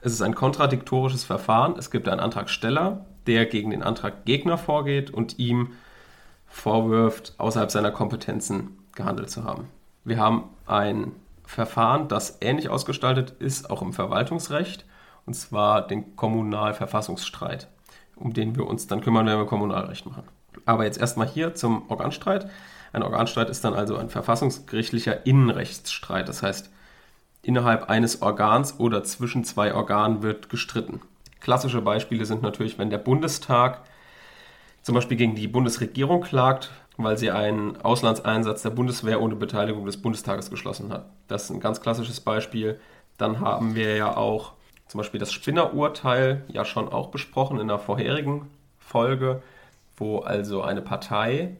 Es 0.00 0.12
ist 0.12 0.22
ein 0.22 0.34
kontradiktorisches 0.34 1.24
Verfahren. 1.24 1.76
Es 1.78 1.90
gibt 1.90 2.08
einen 2.08 2.20
Antragsteller, 2.20 3.04
der 3.26 3.46
gegen 3.46 3.70
den 3.70 3.82
Antraggegner 3.82 4.58
vorgeht 4.58 5.10
und 5.10 5.38
ihm 5.38 5.72
vorwirft, 6.46 7.34
außerhalb 7.38 7.70
seiner 7.70 7.90
Kompetenzen 7.90 8.78
gehandelt 8.94 9.30
zu 9.30 9.44
haben. 9.44 9.68
Wir 10.04 10.18
haben 10.18 10.44
ein 10.66 11.12
Verfahren, 11.48 12.08
das 12.08 12.36
ähnlich 12.42 12.68
ausgestaltet 12.68 13.30
ist, 13.38 13.70
auch 13.70 13.80
im 13.80 13.94
Verwaltungsrecht, 13.94 14.84
und 15.24 15.32
zwar 15.32 15.86
den 15.86 16.14
Kommunalverfassungsstreit, 16.14 17.68
um 18.16 18.34
den 18.34 18.54
wir 18.54 18.66
uns 18.66 18.86
dann 18.86 19.00
kümmern, 19.00 19.26
wenn 19.26 19.38
wir 19.38 19.46
Kommunalrecht 19.46 20.04
machen. 20.04 20.24
Aber 20.66 20.84
jetzt 20.84 21.00
erstmal 21.00 21.26
hier 21.26 21.54
zum 21.54 21.90
Organstreit. 21.90 22.50
Ein 22.92 23.02
Organstreit 23.02 23.48
ist 23.48 23.64
dann 23.64 23.72
also 23.72 23.96
ein 23.96 24.10
verfassungsgerichtlicher 24.10 25.24
Innenrechtsstreit. 25.24 26.28
Das 26.28 26.42
heißt, 26.42 26.70
innerhalb 27.40 27.88
eines 27.88 28.20
Organs 28.20 28.78
oder 28.78 29.02
zwischen 29.02 29.42
zwei 29.42 29.72
Organen 29.72 30.22
wird 30.22 30.50
gestritten. 30.50 31.00
Klassische 31.40 31.80
Beispiele 31.80 32.26
sind 32.26 32.42
natürlich, 32.42 32.78
wenn 32.78 32.90
der 32.90 32.98
Bundestag 32.98 33.80
zum 34.82 34.94
Beispiel 34.94 35.16
gegen 35.16 35.34
die 35.34 35.48
Bundesregierung 35.48 36.20
klagt, 36.20 36.70
weil 36.98 37.16
sie 37.16 37.30
einen 37.30 37.80
Auslandseinsatz 37.80 38.62
der 38.62 38.70
Bundeswehr 38.70 39.22
ohne 39.22 39.36
Beteiligung 39.36 39.86
des 39.86 40.02
Bundestages 40.02 40.50
geschlossen 40.50 40.92
hat. 40.92 41.06
Das 41.28 41.44
ist 41.44 41.50
ein 41.50 41.60
ganz 41.60 41.80
klassisches 41.80 42.20
Beispiel. 42.20 42.80
Dann 43.16 43.40
haben 43.40 43.76
wir 43.76 43.96
ja 43.96 44.16
auch 44.16 44.52
zum 44.88 44.98
Beispiel 44.98 45.20
das 45.20 45.32
Spinner-Urteil 45.32 46.44
ja 46.48 46.64
schon 46.64 46.88
auch 46.88 47.08
besprochen 47.08 47.60
in 47.60 47.68
der 47.68 47.78
vorherigen 47.78 48.48
Folge, 48.78 49.42
wo 49.96 50.18
also 50.18 50.62
eine 50.62 50.82
Partei 50.82 51.56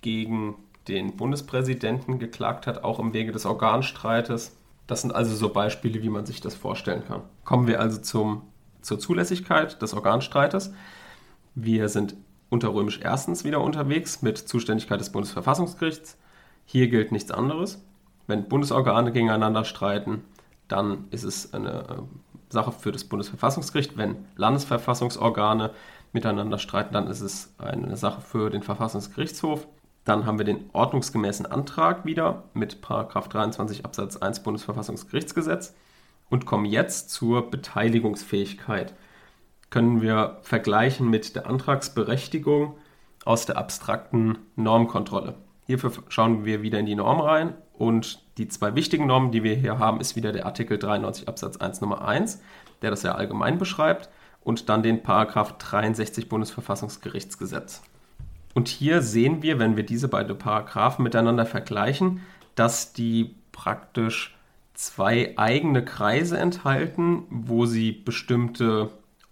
gegen 0.00 0.56
den 0.88 1.16
Bundespräsidenten 1.16 2.18
geklagt 2.18 2.66
hat, 2.66 2.82
auch 2.82 2.98
im 2.98 3.12
Wege 3.12 3.30
des 3.30 3.46
Organstreites. 3.46 4.56
Das 4.88 5.02
sind 5.02 5.14
also 5.14 5.36
so 5.36 5.50
Beispiele, 5.50 6.02
wie 6.02 6.08
man 6.08 6.26
sich 6.26 6.40
das 6.40 6.56
vorstellen 6.56 7.04
kann. 7.06 7.22
Kommen 7.44 7.68
wir 7.68 7.80
also 7.80 8.00
zum, 8.00 8.42
zur 8.80 8.98
Zulässigkeit 8.98 9.80
des 9.80 9.94
Organstreites. 9.94 10.72
Wir 11.54 11.88
sind 11.88 12.16
unter 12.50 12.74
Römisch 12.74 13.00
erstens 13.02 13.44
wieder 13.44 13.60
unterwegs 13.62 14.22
mit 14.22 14.36
Zuständigkeit 14.36 15.00
des 15.00 15.10
Bundesverfassungsgerichts. 15.10 16.18
Hier 16.66 16.88
gilt 16.88 17.12
nichts 17.12 17.30
anderes. 17.30 17.82
Wenn 18.26 18.48
Bundesorgane 18.48 19.12
gegeneinander 19.12 19.64
streiten, 19.64 20.24
dann 20.68 21.06
ist 21.10 21.24
es 21.24 21.54
eine 21.54 21.70
äh, 21.70 22.52
Sache 22.52 22.72
für 22.72 22.92
das 22.92 23.04
Bundesverfassungsgericht. 23.04 23.96
Wenn 23.96 24.16
Landesverfassungsorgane 24.36 25.70
miteinander 26.12 26.58
streiten, 26.58 26.92
dann 26.92 27.06
ist 27.06 27.20
es 27.20 27.54
eine 27.58 27.96
Sache 27.96 28.20
für 28.20 28.50
den 28.50 28.62
Verfassungsgerichtshof. 28.62 29.66
Dann 30.04 30.26
haben 30.26 30.38
wir 30.38 30.44
den 30.44 30.70
ordnungsgemäßen 30.72 31.46
Antrag 31.46 32.04
wieder 32.04 32.44
mit 32.54 32.78
23 32.82 33.84
Absatz 33.84 34.16
1 34.16 34.42
Bundesverfassungsgerichtsgesetz 34.42 35.74
und 36.30 36.46
kommen 36.46 36.64
jetzt 36.64 37.10
zur 37.10 37.50
Beteiligungsfähigkeit. 37.50 38.94
Können 39.70 40.02
wir 40.02 40.38
vergleichen 40.42 41.08
mit 41.08 41.36
der 41.36 41.46
Antragsberechtigung 41.46 42.76
aus 43.24 43.46
der 43.46 43.56
abstrakten 43.56 44.38
Normkontrolle. 44.56 45.34
Hierfür 45.66 45.92
schauen 46.08 46.44
wir 46.44 46.62
wieder 46.62 46.80
in 46.80 46.86
die 46.86 46.96
Norm 46.96 47.20
rein 47.20 47.54
und 47.74 48.22
die 48.38 48.48
zwei 48.48 48.74
wichtigen 48.74 49.06
Normen, 49.06 49.30
die 49.30 49.44
wir 49.44 49.54
hier 49.54 49.78
haben, 49.78 50.00
ist 50.00 50.16
wieder 50.16 50.32
der 50.32 50.46
Artikel 50.46 50.78
93 50.78 51.28
Absatz 51.28 51.56
1 51.56 51.80
Nummer 51.80 52.06
1, 52.06 52.42
der 52.82 52.90
das 52.90 53.02
ja 53.04 53.14
allgemein 53.14 53.58
beschreibt 53.58 54.08
und 54.42 54.68
dann 54.68 54.82
den 54.82 55.02
Paragraph 55.02 55.58
63 55.58 56.28
Bundesverfassungsgerichtsgesetz. 56.28 57.82
Und 58.54 58.68
hier 58.68 59.02
sehen 59.02 59.42
wir, 59.42 59.58
wenn 59.58 59.76
wir 59.76 59.84
diese 59.84 60.08
beiden 60.08 60.36
Paragraphen 60.36 61.04
miteinander 61.04 61.46
vergleichen, 61.46 62.22
dass 62.54 62.92
die 62.92 63.36
praktisch 63.52 64.36
zwei 64.74 65.34
eigene 65.36 65.84
Kreise 65.84 66.38
enthalten, 66.38 67.24
wo 67.30 67.66
sie 67.66 67.92
bestimmte 67.92 68.90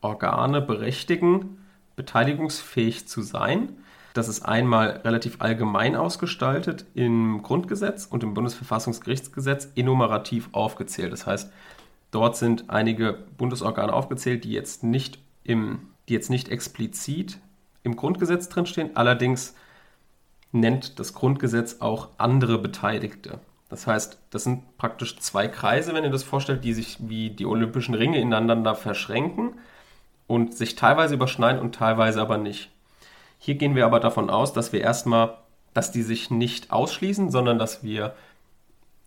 Organe 0.08 0.62
berechtigen, 0.62 1.58
beteiligungsfähig 1.96 3.06
zu 3.06 3.20
sein. 3.22 3.76
Das 4.14 4.26
ist 4.28 4.42
einmal 4.42 5.02
relativ 5.04 5.36
allgemein 5.40 5.94
ausgestaltet 5.94 6.86
im 6.94 7.42
Grundgesetz 7.42 8.06
und 8.06 8.22
im 8.22 8.34
Bundesverfassungsgerichtsgesetz 8.34 9.68
enumerativ 9.76 10.48
aufgezählt. 10.52 11.12
Das 11.12 11.26
heißt, 11.26 11.52
dort 12.10 12.36
sind 12.36 12.70
einige 12.70 13.18
Bundesorgane 13.36 13.92
aufgezählt, 13.92 14.44
die 14.44 14.52
jetzt 14.52 14.82
nicht, 14.82 15.18
im, 15.44 15.90
die 16.08 16.14
jetzt 16.14 16.30
nicht 16.30 16.48
explizit 16.48 17.38
im 17.82 17.96
Grundgesetz 17.96 18.48
drinstehen. 18.48 18.96
Allerdings 18.96 19.54
nennt 20.50 20.98
das 20.98 21.12
Grundgesetz 21.12 21.76
auch 21.80 22.08
andere 22.16 22.58
Beteiligte. 22.58 23.40
Das 23.68 23.86
heißt, 23.86 24.18
das 24.30 24.44
sind 24.44 24.78
praktisch 24.78 25.18
zwei 25.18 25.46
Kreise, 25.46 25.92
wenn 25.92 26.04
ihr 26.04 26.10
das 26.10 26.22
vorstellt, 26.22 26.64
die 26.64 26.72
sich 26.72 26.96
wie 27.00 27.28
die 27.28 27.44
olympischen 27.44 27.94
Ringe 27.94 28.18
ineinander 28.18 28.74
verschränken 28.74 29.52
und 30.28 30.54
sich 30.54 30.76
teilweise 30.76 31.14
überschneiden 31.14 31.60
und 31.60 31.74
teilweise 31.74 32.20
aber 32.20 32.38
nicht. 32.38 32.70
Hier 33.38 33.56
gehen 33.56 33.74
wir 33.74 33.86
aber 33.86 33.98
davon 33.98 34.30
aus, 34.30 34.52
dass 34.52 34.72
wir 34.72 34.80
erstmal, 34.80 35.38
dass 35.74 35.90
die 35.90 36.02
sich 36.02 36.30
nicht 36.30 36.70
ausschließen, 36.70 37.32
sondern 37.32 37.58
dass 37.58 37.82
wir 37.82 38.14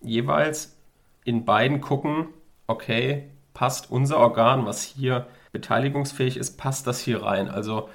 jeweils 0.02 0.76
in 1.24 1.46
beiden 1.46 1.80
gucken, 1.80 2.28
okay, 2.68 3.30
passt 3.54 3.92
unser 3.92 4.18
Organ, 4.18 4.66
was 4.66 4.84
hier 4.84 5.28
beteiligungsfähig 5.52 6.38
ist, 6.38 6.58
passt 6.58 6.88
das 6.88 7.00
hier 7.00 7.24
rein. 7.24 7.50
Also 7.50 7.90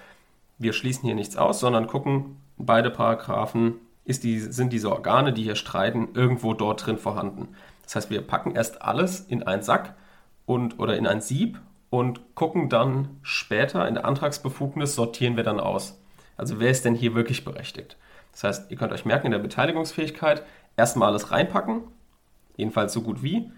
wir 0.58 0.72
schließen 0.72 1.04
hier 1.04 1.14
nichts 1.14 1.36
aus, 1.36 1.60
sondern 1.60 1.86
gucken 1.86 2.36
beide 2.56 2.90
Paragraphen, 2.90 3.74
die, 4.06 4.38
sind 4.38 4.72
diese 4.72 4.92
Organe, 4.92 5.32
die 5.32 5.42
hier 5.42 5.56
streiten, 5.56 6.08
irgendwo 6.14 6.54
dort 6.54 6.86
drin 6.86 6.98
vorhanden. 6.98 7.48
Das 7.82 7.96
heißt, 7.96 8.10
wir 8.10 8.20
packen 8.20 8.54
erst 8.54 8.82
alles 8.82 9.20
in 9.20 9.42
einen 9.42 9.62
Sack 9.62 9.94
und, 10.44 10.78
oder 10.78 10.96
in 10.96 11.06
ein 11.06 11.20
Sieb 11.20 11.58
und 11.96 12.34
gucken 12.34 12.68
dann 12.68 13.08
später 13.22 13.88
in 13.88 13.94
der 13.94 14.04
Antragsbefugnis, 14.04 14.94
sortieren 14.94 15.36
wir 15.36 15.44
dann 15.44 15.58
aus. 15.58 15.98
Also 16.36 16.60
wer 16.60 16.70
ist 16.70 16.84
denn 16.84 16.94
hier 16.94 17.14
wirklich 17.14 17.42
berechtigt? 17.42 17.96
Das 18.32 18.44
heißt, 18.44 18.70
ihr 18.70 18.76
könnt 18.76 18.92
euch 18.92 19.06
merken, 19.06 19.28
in 19.28 19.32
der 19.32 19.38
Beteiligungsfähigkeit 19.38 20.42
erstmal 20.76 21.08
alles 21.08 21.30
reinpacken, 21.30 21.84
jedenfalls 22.58 22.92
so 22.92 23.00
gut 23.00 23.22
wie, 23.22 23.50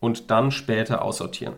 und 0.00 0.32
dann 0.32 0.50
später 0.50 1.02
aussortieren. 1.02 1.54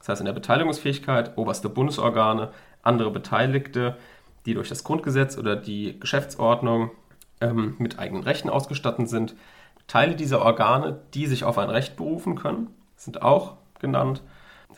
Das 0.00 0.08
heißt, 0.08 0.20
in 0.20 0.24
der 0.24 0.32
Beteiligungsfähigkeit 0.32 1.38
oberste 1.38 1.68
Bundesorgane, 1.68 2.50
andere 2.82 3.12
Beteiligte, 3.12 3.96
die 4.46 4.54
durch 4.54 4.68
das 4.68 4.82
Grundgesetz 4.82 5.38
oder 5.38 5.54
die 5.54 6.00
Geschäftsordnung 6.00 6.90
ähm, 7.40 7.76
mit 7.78 8.00
eigenen 8.00 8.24
Rechten 8.24 8.50
ausgestattet 8.50 9.08
sind. 9.08 9.36
Teile 9.86 10.16
dieser 10.16 10.42
Organe, 10.42 10.98
die 11.14 11.26
sich 11.26 11.44
auf 11.44 11.58
ein 11.58 11.70
Recht 11.70 11.96
berufen 11.96 12.34
können, 12.34 12.74
sind 12.96 13.22
auch 13.22 13.54
genannt. 13.78 14.22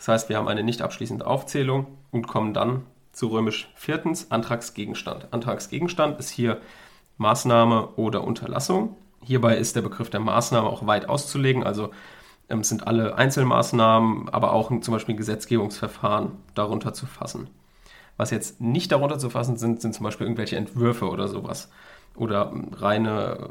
Das 0.02 0.08
heißt, 0.08 0.28
wir 0.30 0.36
haben 0.36 0.48
eine 0.48 0.64
nicht 0.64 0.82
abschließende 0.82 1.24
Aufzählung 1.24 1.86
und 2.10 2.26
kommen 2.26 2.54
dann 2.54 2.82
zu 3.12 3.28
römisch 3.28 3.70
viertens 3.76 4.32
Antragsgegenstand. 4.32 5.28
Antragsgegenstand 5.30 6.18
ist 6.18 6.30
hier 6.30 6.60
Maßnahme 7.18 7.90
oder 7.94 8.24
Unterlassung. 8.24 8.96
Hierbei 9.22 9.56
ist 9.56 9.76
der 9.76 9.82
Begriff 9.82 10.10
der 10.10 10.18
Maßnahme 10.18 10.68
auch 10.68 10.88
weit 10.88 11.08
auszulegen, 11.08 11.62
also 11.62 11.92
ähm, 12.48 12.64
sind 12.64 12.84
alle 12.84 13.14
Einzelmaßnahmen, 13.14 14.28
aber 14.28 14.54
auch 14.54 14.72
zum 14.80 14.92
Beispiel 14.92 15.14
Gesetzgebungsverfahren 15.14 16.32
darunter 16.56 16.94
zu 16.94 17.06
fassen. 17.06 17.48
Was 18.16 18.32
jetzt 18.32 18.60
nicht 18.60 18.90
darunter 18.90 19.20
zu 19.20 19.30
fassen 19.30 19.56
sind, 19.56 19.80
sind 19.80 19.94
zum 19.94 20.02
Beispiel 20.02 20.26
irgendwelche 20.26 20.56
Entwürfe 20.56 21.08
oder 21.08 21.28
sowas. 21.28 21.70
Oder 22.16 22.52
reine 22.72 23.50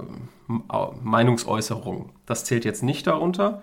äh, 0.49 0.75
Meinungsäußerungen. 1.01 2.09
Das 2.25 2.43
zählt 2.43 2.65
jetzt 2.65 2.83
nicht 2.83 3.07
darunter, 3.07 3.61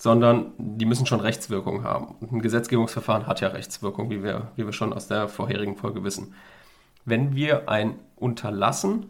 sondern 0.00 0.52
die 0.56 0.86
müssen 0.86 1.04
schon 1.04 1.20
Rechtswirkung 1.20 1.84
haben. 1.84 2.14
Ein 2.32 2.40
Gesetzgebungsverfahren 2.40 3.26
hat 3.26 3.42
ja 3.42 3.48
Rechtswirkung, 3.48 4.08
wie 4.08 4.22
wir, 4.22 4.50
wie 4.56 4.64
wir 4.64 4.72
schon 4.72 4.94
aus 4.94 5.08
der 5.08 5.28
vorherigen 5.28 5.76
Folge 5.76 6.02
wissen. 6.02 6.32
Wenn 7.04 7.34
wir 7.34 7.68
ein 7.68 7.96
Unterlassen 8.16 9.04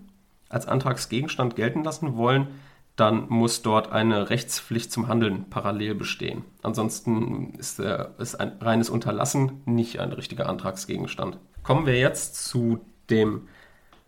als 0.48 0.66
Antragsgegenstand 0.66 1.54
gelten 1.54 1.84
lassen 1.84 2.16
wollen, 2.16 2.48
dann 2.96 3.28
muss 3.28 3.62
dort 3.62 3.92
eine 3.92 4.30
Rechtspflicht 4.30 4.90
zum 4.90 5.06
Handeln 5.06 5.48
parallel 5.48 5.94
bestehen. 5.94 6.42
Ansonsten 6.64 7.54
ist, 7.54 7.78
äh, 7.78 8.06
ist 8.18 8.40
ein 8.40 8.54
reines 8.60 8.90
Unterlassen 8.90 9.62
nicht 9.66 10.00
ein 10.00 10.10
richtiger 10.10 10.48
Antragsgegenstand. 10.48 11.38
Kommen 11.62 11.86
wir 11.86 12.00
jetzt 12.00 12.34
zu 12.48 12.80
dem 13.10 13.46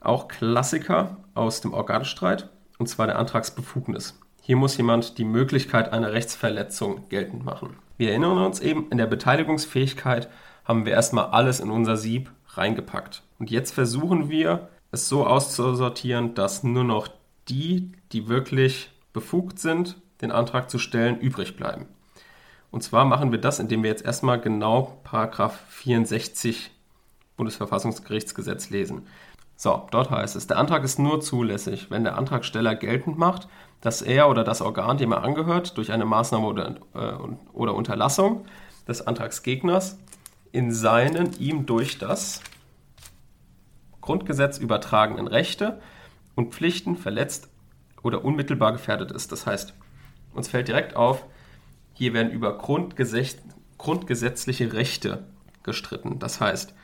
auch 0.01 0.27
Klassiker 0.27 1.19
aus 1.35 1.61
dem 1.61 1.75
Organstreit, 1.75 2.51
und 2.79 2.89
zwar 2.89 3.07
der 3.07 3.21
Antragsbefugnis. 3.21 4.19
Hier 4.45 4.57
muss 4.57 4.77
jemand 4.77 5.19
die 5.19 5.25
Möglichkeit 5.25 5.93
einer 5.93 6.13
Rechtsverletzung 6.13 7.09
geltend 7.09 7.45
machen. 7.45 7.77
Wir 7.97 8.11
erinnern 8.11 8.45
uns 8.45 8.59
eben, 8.59 8.89
in 8.91 8.99
der 8.99 9.07
Beteiligungsfähigkeit 9.07 10.29
haben 10.65 10.85
wir 10.85 10.95
erstmal 10.95 11.27
alles 11.27 11.61
in 11.61 11.71
unser 11.71 11.97
Sieb 11.97 12.33
reingepackt. 12.49 13.23
Und 13.39 13.53
jetzt 13.53 13.73
versuchen 13.73 14.31
wir, 14.31 14.69
es 14.91 15.09
so 15.09 15.25
auszusortieren, 15.25 16.35
dass 16.35 16.65
nur 16.65 16.83
noch 16.83 17.07
die, 17.49 17.93
die 18.11 18.29
wirklich 18.29 18.91
befugt 19.13 19.61
sind, 19.61 19.97
den 20.23 20.33
Antrag 20.33 20.69
zu 20.69 20.81
stellen, 20.81 21.21
übrig 21.21 21.57
bleiben. 21.57 21.87
Und 22.73 22.83
zwar 22.83 23.05
machen 23.05 23.31
wir 23.31 23.41
das, 23.41 23.61
indem 23.61 23.85
wir 23.85 23.91
jetzt 23.91 24.05
erstmal 24.05 24.41
genau 24.41 24.99
Paragraph 25.05 25.57
64 25.69 26.73
Bundesverfassungsgerichtsgesetz 27.37 28.71
lesen. 28.71 29.07
So, 29.55 29.87
dort 29.93 30.11
heißt 30.11 30.35
es, 30.35 30.49
der 30.49 30.59
Antrag 30.59 30.83
ist 30.83 30.99
nur 30.99 31.21
zulässig, 31.21 31.93
wenn 31.93 32.03
der 32.03 32.19
Antragsteller 32.19 32.75
geltend 32.75 33.17
macht, 33.17 33.47
dass 33.83 34.01
er 34.01 34.31
oder 34.31 34.45
das 34.45 34.63
Organ, 34.63 34.97
dem 34.97 35.13
er 35.13 35.23
angehört, 35.23 35.77
durch 35.77 35.93
eine 35.93 36.07
Maßnahme 36.07 36.47
oder, 36.47 36.77
äh, 36.95 37.13
oder 37.53 37.75
Unterlassung 37.75 38.47
des 38.89 39.07
Antragsgegners 39.07 39.99
in 40.53 40.73
seinen 40.73 41.39
ihm 41.39 41.67
durch 41.67 41.99
das 41.99 42.41
Grundgesetz 44.01 44.59
übertragenen 44.59 45.27
Rechte 45.27 45.81
und 46.35 46.55
Pflichten 46.55 46.97
verletzt 46.97 47.49
oder 48.03 48.25
unmittelbar 48.25 48.73
gefährdet 48.73 49.13
ist. 49.13 49.31
Das 49.33 49.47
heißt, 49.47 49.75
Uns 50.35 50.49
fällt 50.49 50.69
direkt 50.69 50.97
auf, 50.97 51.27
hier 51.93 52.15
werden 52.15 52.33
über 52.33 52.57
Grundgesetz, 52.57 53.37
grundgesetzliche 53.79 54.73
Rechte 54.73 55.27
gestritten. 55.63 56.19
Das 56.19 56.41
heißt, 56.41 56.75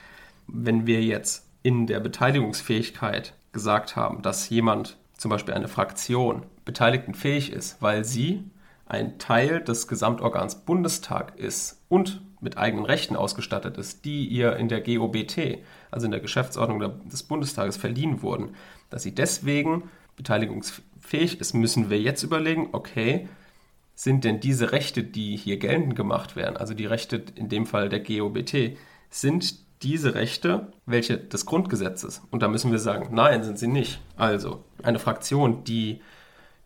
wenn 0.46 0.86
wir 0.86 1.02
jetzt 1.02 1.48
in 1.62 1.86
der 1.86 2.00
Beteiligungsfähigkeit 2.00 3.34
gesagt 3.52 3.96
haben, 3.96 4.22
dass 4.22 4.48
jemand, 4.50 4.98
zum 5.16 5.30
Beispiel 5.30 5.54
eine 5.54 5.68
Fraktion, 5.68 6.44
beteiligtenfähig 6.68 7.50
ist, 7.50 7.80
weil 7.80 8.04
sie 8.04 8.44
ein 8.84 9.18
Teil 9.18 9.62
des 9.62 9.88
Gesamtorgans 9.88 10.66
Bundestag 10.66 11.38
ist 11.38 11.82
und 11.88 12.20
mit 12.42 12.58
eigenen 12.58 12.84
Rechten 12.84 13.16
ausgestattet 13.16 13.78
ist, 13.78 14.04
die 14.04 14.26
ihr 14.26 14.54
in 14.56 14.68
der 14.68 14.82
GOBT, 14.82 15.60
also 15.90 16.04
in 16.04 16.10
der 16.10 16.20
Geschäftsordnung 16.20 17.08
des 17.08 17.22
Bundestages, 17.22 17.78
verliehen 17.78 18.20
wurden, 18.20 18.50
dass 18.90 19.02
sie 19.02 19.14
deswegen 19.14 19.84
beteiligungsfähig 20.16 21.40
ist, 21.40 21.54
müssen 21.54 21.88
wir 21.88 22.02
jetzt 22.02 22.22
überlegen, 22.22 22.68
okay, 22.72 23.30
sind 23.94 24.24
denn 24.24 24.38
diese 24.38 24.70
Rechte, 24.70 25.02
die 25.02 25.38
hier 25.38 25.56
geltend 25.58 25.96
gemacht 25.96 26.36
werden, 26.36 26.58
also 26.58 26.74
die 26.74 26.86
Rechte 26.86 27.24
in 27.34 27.48
dem 27.48 27.64
Fall 27.64 27.88
der 27.88 28.00
GOBT, 28.00 28.76
sind 29.08 29.54
diese 29.82 30.14
Rechte 30.14 30.70
welche 30.84 31.16
des 31.16 31.46
Grundgesetzes? 31.46 32.20
Und 32.30 32.42
da 32.42 32.48
müssen 32.48 32.72
wir 32.72 32.78
sagen, 32.78 33.08
nein, 33.14 33.42
sind 33.42 33.58
sie 33.58 33.68
nicht. 33.68 34.02
Also 34.16 34.64
eine 34.82 34.98
Fraktion, 34.98 35.64
die 35.64 36.02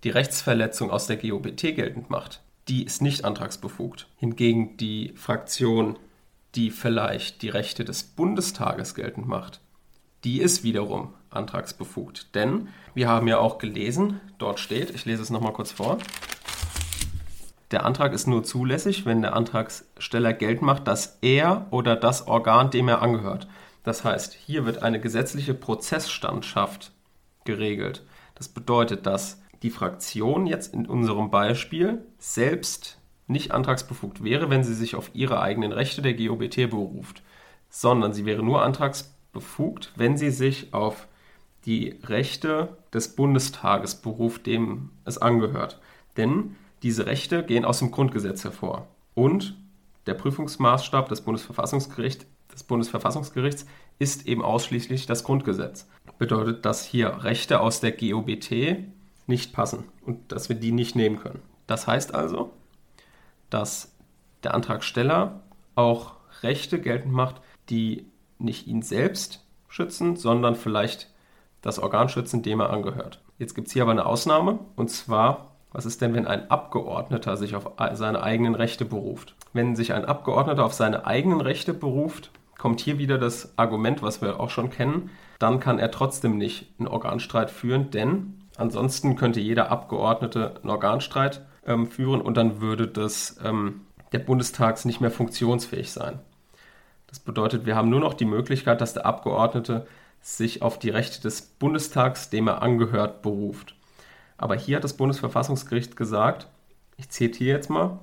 die 0.05 0.11
Rechtsverletzung 0.11 0.91
aus 0.91 1.07
der 1.07 1.17
GOBT 1.17 1.75
geltend 1.75 2.11
macht, 2.11 2.43
die 2.69 2.85
ist 2.85 3.03
nicht 3.03 3.25
antragsbefugt. 3.25 4.09
Hingegen 4.17 4.77
die 4.77 5.13
Fraktion, 5.17 5.99
die 6.55 6.71
vielleicht 6.71 7.43
die 7.43 7.49
Rechte 7.49 7.85
des 7.85 8.03
Bundestages 8.03 8.95
geltend 8.95 9.27
macht, 9.27 9.61
die 10.25 10.41
ist 10.41 10.63
wiederum 10.63 11.15
antragsbefugt. 11.31 12.35
Denn 12.35 12.69
wir 12.95 13.09
haben 13.09 13.29
ja 13.29 13.39
auch 13.39 13.59
gelesen, 13.59 14.21
dort 14.39 14.61
steht, 14.61 14.91
ich 14.91 15.05
lese 15.05 15.23
es 15.23 15.31
nochmal 15.31 15.53
kurz 15.53 15.73
vor, 15.73 15.99
der 17.71 17.87
Antrag 17.87 18.13
ist 18.13 18.27
nur 18.27 18.45
zulässig, 18.45 19.07
wenn 19.07 19.23
der 19.23 19.35
Antragsteller 19.35 20.35
Geld 20.35 20.61
macht, 20.61 20.87
dass 20.87 21.19
er 21.23 21.67
oder 21.71 21.97
das 21.97 22.27
Organ, 22.27 22.71
dem 22.71 22.89
er 22.89 23.01
angehört. 23.01 23.49
Das 23.83 24.05
heißt, 24.05 24.35
hier 24.35 24.67
wird 24.67 24.83
eine 24.83 25.01
gesetzliche 25.01 25.55
Prozessstandschaft 25.55 26.93
geregelt. 27.45 28.05
Das 28.35 28.49
bedeutet, 28.49 29.07
dass 29.07 29.42
die 29.63 29.71
Fraktion 29.71 30.47
jetzt 30.47 30.75
in 30.75 30.87
unserem 30.87 31.31
Beispiel 31.31 32.05
selbst 32.19 32.99
nicht 33.27 33.53
antragsbefugt 33.53 34.25
wäre, 34.25 34.51
wenn 34.51 34.65
sie 34.65 34.75
sich 34.75 34.95
auf 34.95 35.11
ihre 35.15 35.41
eigenen 35.41 35.73
Rechte 35.73 36.03
der 36.03 36.15
GOBT 36.15 36.71
beruft, 36.71 37.23
sondern 37.71 38.13
sie 38.13 38.27
wäre 38.27 38.43
nur 38.43 38.63
antragsbefugt, 38.63 39.93
wenn 39.97 40.17
sie 40.17 40.31
sich 40.31 40.75
auf 40.75 41.07
die 41.65 42.01
Rechte 42.05 42.77
des 42.93 43.15
Bundestages 43.15 43.95
beruft, 43.95 44.47
dem 44.47 44.91
es 45.05 45.19
angehört. 45.19 45.81
Denn 46.17 46.57
diese 46.83 47.07
Rechte 47.07 47.45
gehen 47.45 47.65
aus 47.65 47.79
dem 47.79 47.93
Grundgesetz 47.93 48.43
hervor. 48.43 48.89
Und 49.15 49.57
der 50.07 50.15
Prüfungsmaßstab 50.15 51.09
des 51.09 51.21
Bundesverfassungsgerichts, 51.21 52.27
des 52.53 52.65
Bundesverfassungsgerichts 52.65 53.67
ist 54.01 54.27
eben 54.27 54.43
ausschließlich 54.43 55.07
das 55.07 55.23
Grundgesetz. 55.23 55.89
Bedeutet, 56.19 56.65
dass 56.65 56.85
hier 56.85 57.23
Rechte 57.23 57.61
aus 57.61 57.81
der 57.81 57.93
GOBT 57.93 58.79
nicht 59.27 59.53
passen 59.53 59.85
und 60.05 60.33
dass 60.33 60.49
wir 60.49 60.57
die 60.57 60.73
nicht 60.73 60.97
nehmen 60.97 61.19
können. 61.19 61.43
Das 61.67 61.87
heißt 61.87 62.15
also, 62.15 62.53
dass 63.51 63.95
der 64.43 64.55
Antragsteller 64.55 65.41
auch 65.75 66.15
Rechte 66.43 66.81
geltend 66.81 67.13
macht, 67.15 67.41
die 67.71 68.07
nicht 68.39 68.67
ihn 68.67 68.83
selbst 68.83 69.45
schützen, 69.69 70.17
sondern 70.17 70.55
vielleicht 70.55 71.09
das 71.61 71.79
Organ 71.79 72.09
schützen, 72.09 72.43
dem 72.43 72.61
er 72.61 72.71
angehört. 72.71 73.23
Jetzt 73.39 73.55
gibt 73.55 73.69
es 73.69 73.73
hier 73.73 73.83
aber 73.83 73.93
eine 73.93 74.07
Ausnahme, 74.07 74.59
und 74.77 74.91
zwar, 74.91 75.53
was 75.71 75.87
ist 75.87 76.01
denn, 76.03 76.13
wenn 76.15 76.27
ein 76.27 76.51
Abgeordneter 76.51 77.37
sich 77.37 77.55
auf 77.55 77.73
seine 77.93 78.23
eigenen 78.23 78.55
Rechte 78.55 78.85
beruft? 78.85 79.35
Wenn 79.53 79.77
sich 79.77 79.93
ein 79.93 80.05
Abgeordneter 80.05 80.65
auf 80.65 80.75
seine 80.75 81.07
eigenen 81.07 81.41
Rechte 81.41 81.73
beruft, 81.73 82.31
kommt 82.59 82.81
hier 82.81 82.99
wieder 82.99 83.19
das 83.19 83.57
Argument, 83.57 84.03
was 84.03 84.21
wir 84.21 84.39
auch 84.41 84.51
schon 84.51 84.71
kennen, 84.71 85.11
dann 85.39 85.61
kann 85.61 85.79
er 85.79 85.91
trotzdem 85.91 86.37
nicht 86.37 86.73
einen 86.79 86.89
Organstreit 86.89 87.51
führen, 87.51 87.91
denn 87.91 88.42
Ansonsten 88.57 89.17
könnte 89.17 89.41
jeder 89.41 89.71
Abgeordnete 89.71 90.57
einen 90.61 90.71
Organstreit 90.71 91.43
ähm, 91.67 91.87
führen 91.87 92.21
und 92.21 92.37
dann 92.37 92.61
würde 92.61 92.87
das, 92.87 93.39
ähm, 93.45 93.83
der 94.13 94.19
Bundestag 94.19 94.85
nicht 94.85 95.01
mehr 95.01 95.11
funktionsfähig 95.11 95.91
sein. 95.91 96.19
Das 97.07 97.19
bedeutet, 97.19 97.67
wir 97.67 97.77
haben 97.77 97.91
nur 97.91 98.01
noch 98.01 98.15
die 98.15 98.25
Möglichkeit, 98.25 98.81
dass 98.81 98.95
der 98.95 99.07
Abgeordnete 99.07 99.87
sich 100.21 100.63
auf 100.63 100.79
die 100.79 100.91
Rechte 100.91 101.21
des 101.21 101.43
Bundestags, 101.43 102.31
dem 102.31 102.49
er 102.49 102.63
angehört, 102.63 103.23
beruft. 103.23 103.75
Aber 104.39 104.55
hier 104.55 104.77
hat 104.77 104.85
das 104.85 104.97
Bundesverfassungsgericht 104.97 105.97
gesagt, 105.97 106.49
ich 106.97 107.11
zitiere 107.11 107.57
jetzt 107.57 107.71
mal, 107.71 107.99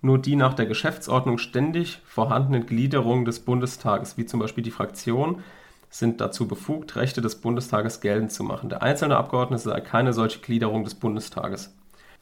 nur 0.00 0.18
die 0.18 0.36
nach 0.36 0.54
der 0.54 0.66
Geschäftsordnung 0.66 1.38
ständig 1.38 2.00
vorhandenen 2.04 2.66
Gliederungen 2.66 3.24
des 3.24 3.40
Bundestages, 3.40 4.16
wie 4.16 4.26
zum 4.26 4.40
Beispiel 4.40 4.62
die 4.62 4.70
Fraktion, 4.70 5.42
sind 5.90 6.20
dazu 6.20 6.46
befugt, 6.46 6.96
Rechte 6.96 7.20
des 7.20 7.40
Bundestages 7.40 8.00
geltend 8.00 8.32
zu 8.32 8.44
machen. 8.44 8.68
Der 8.68 8.82
einzelne 8.82 9.16
Abgeordnete 9.16 9.62
sei 9.62 9.80
keine 9.80 10.12
solche 10.12 10.40
Gliederung 10.40 10.84
des 10.84 10.94
Bundestages. 10.94 11.74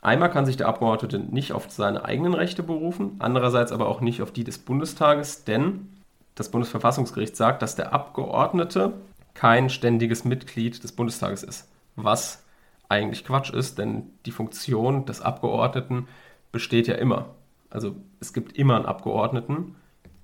Einmal 0.03 0.31
kann 0.31 0.47
sich 0.47 0.57
der 0.57 0.69
Abgeordnete 0.69 1.19
nicht 1.19 1.53
auf 1.53 1.71
seine 1.71 2.05
eigenen 2.05 2.35
Rechte 2.35 2.63
berufen, 2.63 3.17
andererseits 3.19 3.73
aber 3.73 3.89
auch 3.89 4.01
nicht 4.01 4.23
auf 4.23 4.31
die 4.31 4.45
des 4.45 4.59
Bundestages, 4.59 5.45
denn 5.45 5.89
das 6.37 6.51
Bundesverfassungsgericht 6.51 7.37
sagt, 7.37 7.63
dass 7.63 7.77
der 7.77 7.93
Abgeordnete 7.93 8.93
kein 9.35 9.69
ständiges 9.69 10.25
Mitglied 10.25 10.83
des 10.85 10.93
Bundestages 10.93 11.43
ist. 11.43 11.69
Was 11.97 12.45
eigentlich 12.89 13.25
Quatsch 13.25 13.51
ist, 13.51 13.79
denn 13.79 14.11
die 14.27 14.31
Funktion 14.31 15.07
des 15.07 15.21
Abgeordneten 15.23 16.07
besteht 16.53 16.87
ja 16.87 16.95
immer. 16.95 17.31
Also 17.71 17.97
es 18.21 18.33
gibt 18.33 18.57
immer 18.57 18.77
einen 18.77 18.87
Abgeordneten 18.87 19.75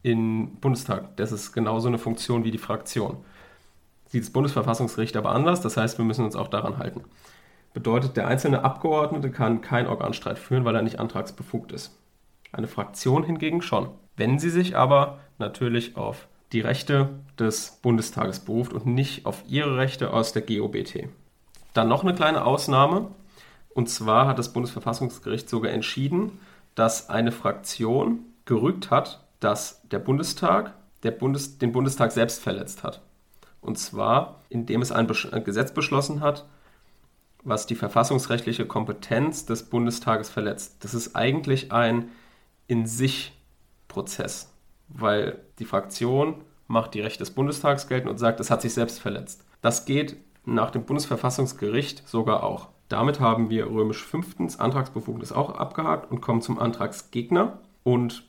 im 0.03 0.57
Bundestag. 0.61 1.17
Das 1.17 1.33
ist 1.33 1.53
genauso 1.53 1.89
eine 1.89 1.99
Funktion 1.99 2.45
wie 2.45 2.51
die 2.51 2.59
Fraktion 2.59 3.17
sieht 4.13 4.25
das 4.25 4.31
Bundesverfassungsgericht 4.31 5.17
aber 5.17 5.33
anders. 5.33 5.63
Das 5.63 5.79
heißt, 5.79 5.97
wir 5.97 6.05
müssen 6.05 6.27
uns 6.27 6.37
auch 6.37 6.49
daran 6.49 6.77
halten. 6.77 7.03
Bedeutet, 7.73 8.19
der 8.19 8.29
einzelne 8.29 8.63
Abgeordnete 8.63 9.31
kann 9.31 9.63
keinen 9.63 9.87
Organstreit 9.87 10.39
führen, 10.39 10.67
weil 10.67 10.77
er 10.77 10.83
nicht 10.83 11.01
antragsbefugt 11.01 11.73
ist. 11.73 11.99
Eine 12.53 12.69
Fraktion 12.69 13.25
hingegen 13.25 13.63
schon. 13.63 13.89
Wenn 14.15 14.39
sie 14.39 14.51
sich 14.51 14.77
aber 14.77 15.21
natürlich 15.39 15.97
auf 15.97 16.29
die 16.53 16.61
Rechte 16.61 17.09
des 17.39 17.79
Bundestages 17.81 18.41
beruft 18.41 18.75
und 18.75 18.85
nicht 18.85 19.25
auf 19.25 19.45
ihre 19.49 19.79
Rechte 19.79 20.13
aus 20.13 20.35
der 20.35 20.43
GOBT. 20.43 21.09
Dann 21.73 21.89
noch 21.89 22.05
eine 22.05 22.15
kleine 22.15 22.45
Ausnahme. 22.45 23.09
Und 23.73 23.89
zwar 23.89 24.27
hat 24.29 24.39
das 24.39 24.53
Bundesverfassungsgericht 24.53 25.49
sogar 25.49 25.73
entschieden, 25.73 26.39
dass 26.75 27.09
eine 27.09 27.33
Fraktion 27.33 28.27
gerügt 28.45 28.91
hat, 28.91 29.25
dass 29.41 29.81
der 29.89 30.01
Bundestag 30.01 30.75
der 31.03 31.13
Bundes 31.13 31.57
den 31.57 31.73
Bundestag 31.73 32.13
selbst 32.13 32.43
verletzt 32.43 32.83
hat. 32.83 33.01
Und 33.63 33.79
zwar, 33.79 34.43
indem 34.51 34.83
es 34.83 34.93
ein, 34.93 35.11
ein 35.33 35.45
Gesetz 35.45 35.73
beschlossen 35.73 36.21
hat, 36.21 36.45
was 37.45 37.67
die 37.67 37.75
verfassungsrechtliche 37.75 38.67
Kompetenz 38.67 39.47
des 39.47 39.65
Bundestages 39.65 40.29
verletzt. 40.29 40.85
Das 40.85 40.95
ist 40.95 41.17
eigentlich 41.17 41.73
ein 41.73 42.11
in 42.67 42.87
sich 42.87 43.33
Prozess, 43.89 44.53
weil 44.89 45.41
die 45.59 45.65
Fraktion 45.65 46.43
macht 46.67 46.95
die 46.95 47.01
Rechte 47.01 47.21
des 47.21 47.33
Bundestags 47.33 47.89
geltend 47.89 48.11
und 48.11 48.19
sagt, 48.19 48.41
es 48.41 48.51
hat 48.51 48.63
sich 48.63 48.75
selbst 48.75 49.01
verletzt. 49.01 49.45
Das 49.61 49.85
geht 49.85 50.17
nach 50.45 50.71
dem 50.71 50.85
Bundesverfassungsgericht 50.85 52.09
sogar 52.09 52.43
auch. 52.43 52.69
Damit 52.89 53.21
haben 53.21 53.51
wir 53.51 53.67
römisch 53.67 54.05
5. 54.05 54.59
Antragsbefugnis 54.59 55.33
auch 55.33 55.55
abgehakt 55.55 56.11
und 56.11 56.21
kommen 56.21 56.43
zum 56.43 56.59
Antragsgegner. 56.59 57.59
Und 57.85 58.25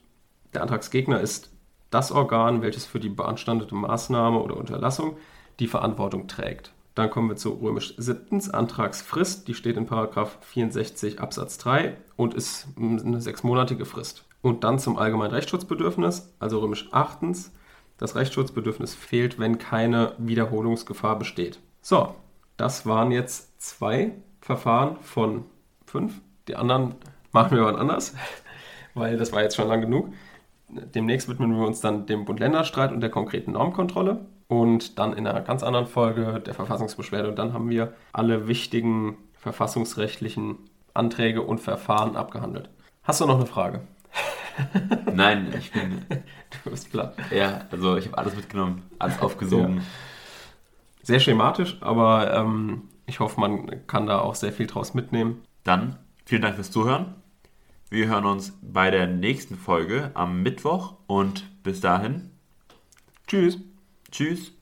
der 0.54 0.62
Antragsgegner 0.62 1.20
ist 1.20 1.53
das 1.94 2.12
Organ, 2.12 2.62
welches 2.62 2.86
für 2.86 3.00
die 3.00 3.10
beanstandete 3.10 3.76
Maßnahme 3.76 4.40
oder 4.40 4.58
Unterlassung 4.58 5.18
die 5.60 5.68
Verantwortung 5.68 6.28
trägt. 6.28 6.72
Dann 6.96 7.10
kommen 7.10 7.30
wir 7.30 7.36
zu 7.36 7.54
römisch 7.54 7.96
7. 7.98 8.52
Antragsfrist, 8.52 9.48
die 9.48 9.56
steht 9.56 9.78
in 9.78 9.88
64 9.88 11.20
Absatz 11.20 11.58
3 11.58 11.98
und 12.16 12.34
ist 12.34 12.68
eine 12.78 13.20
sechsmonatige 13.20 13.86
Frist. 13.86 14.26
Und 14.42 14.64
dann 14.64 14.78
zum 14.78 14.98
allgemeinen 14.98 15.34
Rechtsschutzbedürfnis, 15.34 16.34
also 16.40 16.60
römisch 16.60 16.90
8. 16.92 17.52
Das 17.98 18.16
Rechtsschutzbedürfnis 18.16 18.94
fehlt, 18.94 19.40
wenn 19.40 19.58
keine 19.58 20.14
Wiederholungsgefahr 20.18 21.18
besteht. 21.18 21.60
So, 21.82 22.14
das 22.58 22.86
waren 22.86 23.12
jetzt 23.12 23.62
zwei 23.62 24.12
Verfahren 24.42 24.98
von 25.02 25.46
fünf. 25.86 26.22
Die 26.48 26.56
anderen 26.56 26.96
machen 27.32 27.58
wir 27.58 27.66
wann 27.66 27.76
anders, 27.76 28.14
weil 28.94 29.18
das 29.18 29.32
war 29.32 29.42
jetzt 29.42 29.56
schon 29.56 29.68
lang 29.68 29.82
genug. 29.82 30.10
Demnächst 30.94 31.28
widmen 31.30 31.58
wir 31.58 31.66
uns 31.66 31.82
dann 31.82 32.06
dem 32.06 32.26
Bund-Länder-Streit 32.26 32.92
und 32.92 33.02
der 33.02 33.10
konkreten 33.10 33.54
Normkontrolle 33.54 34.26
und 34.48 35.00
dann 35.00 35.14
in 35.14 35.28
einer 35.28 35.42
ganz 35.42 35.64
anderen 35.64 35.88
Folge 35.88 36.42
der 36.46 36.54
Verfassungsbeschwerde. 36.54 37.30
Und 37.30 37.40
dann 37.40 37.54
haben 37.54 37.70
wir 37.70 37.94
alle 38.12 38.48
wichtigen 38.48 39.18
verfassungsrechtlichen 39.34 40.58
Anträge 40.94 41.42
und 41.42 41.60
Verfahren 41.60 42.16
abgehandelt. 42.16 42.70
Hast 43.04 43.22
du 43.22 43.26
noch 43.26 43.38
eine 43.38 43.46
Frage? 43.46 43.82
Nein, 45.14 45.54
ich 45.58 45.72
bin. 45.72 46.06
Du 46.64 46.70
bist 46.70 46.92
platt. 46.92 47.16
Ja, 47.32 47.62
also 47.72 47.98
ich 47.98 48.06
habe 48.08 48.18
alles 48.18 48.36
mitgenommen, 48.36 48.84
alles 49.00 49.20
aufgesogen. 49.20 49.78
Ja. 49.78 49.84
Sehr 51.02 51.20
schematisch, 51.20 51.78
aber 51.82 52.34
ähm, 52.34 52.84
ich 53.08 53.20
hoffe, 53.20 53.40
man 53.40 53.88
kann 53.88 54.06
da 54.06 54.20
auch 54.20 54.36
sehr 54.36 54.54
viel 54.54 54.68
draus 54.68 54.94
mitnehmen. 54.94 55.42
Dann 55.64 55.98
Vielen 56.26 56.42
Dank 56.42 56.56
fürs 56.56 56.72
Zuhören. 56.72 57.16
Wir 57.94 58.08
hören 58.08 58.26
uns 58.26 58.58
bei 58.64 58.90
der 58.90 59.06
nächsten 59.06 59.56
Folge 59.56 60.10
am 60.16 60.42
Mittwoch 60.42 60.96
und 61.06 61.62
bis 61.62 61.80
dahin. 61.80 62.32
Tschüss. 63.28 63.60
Tschüss. 64.12 64.54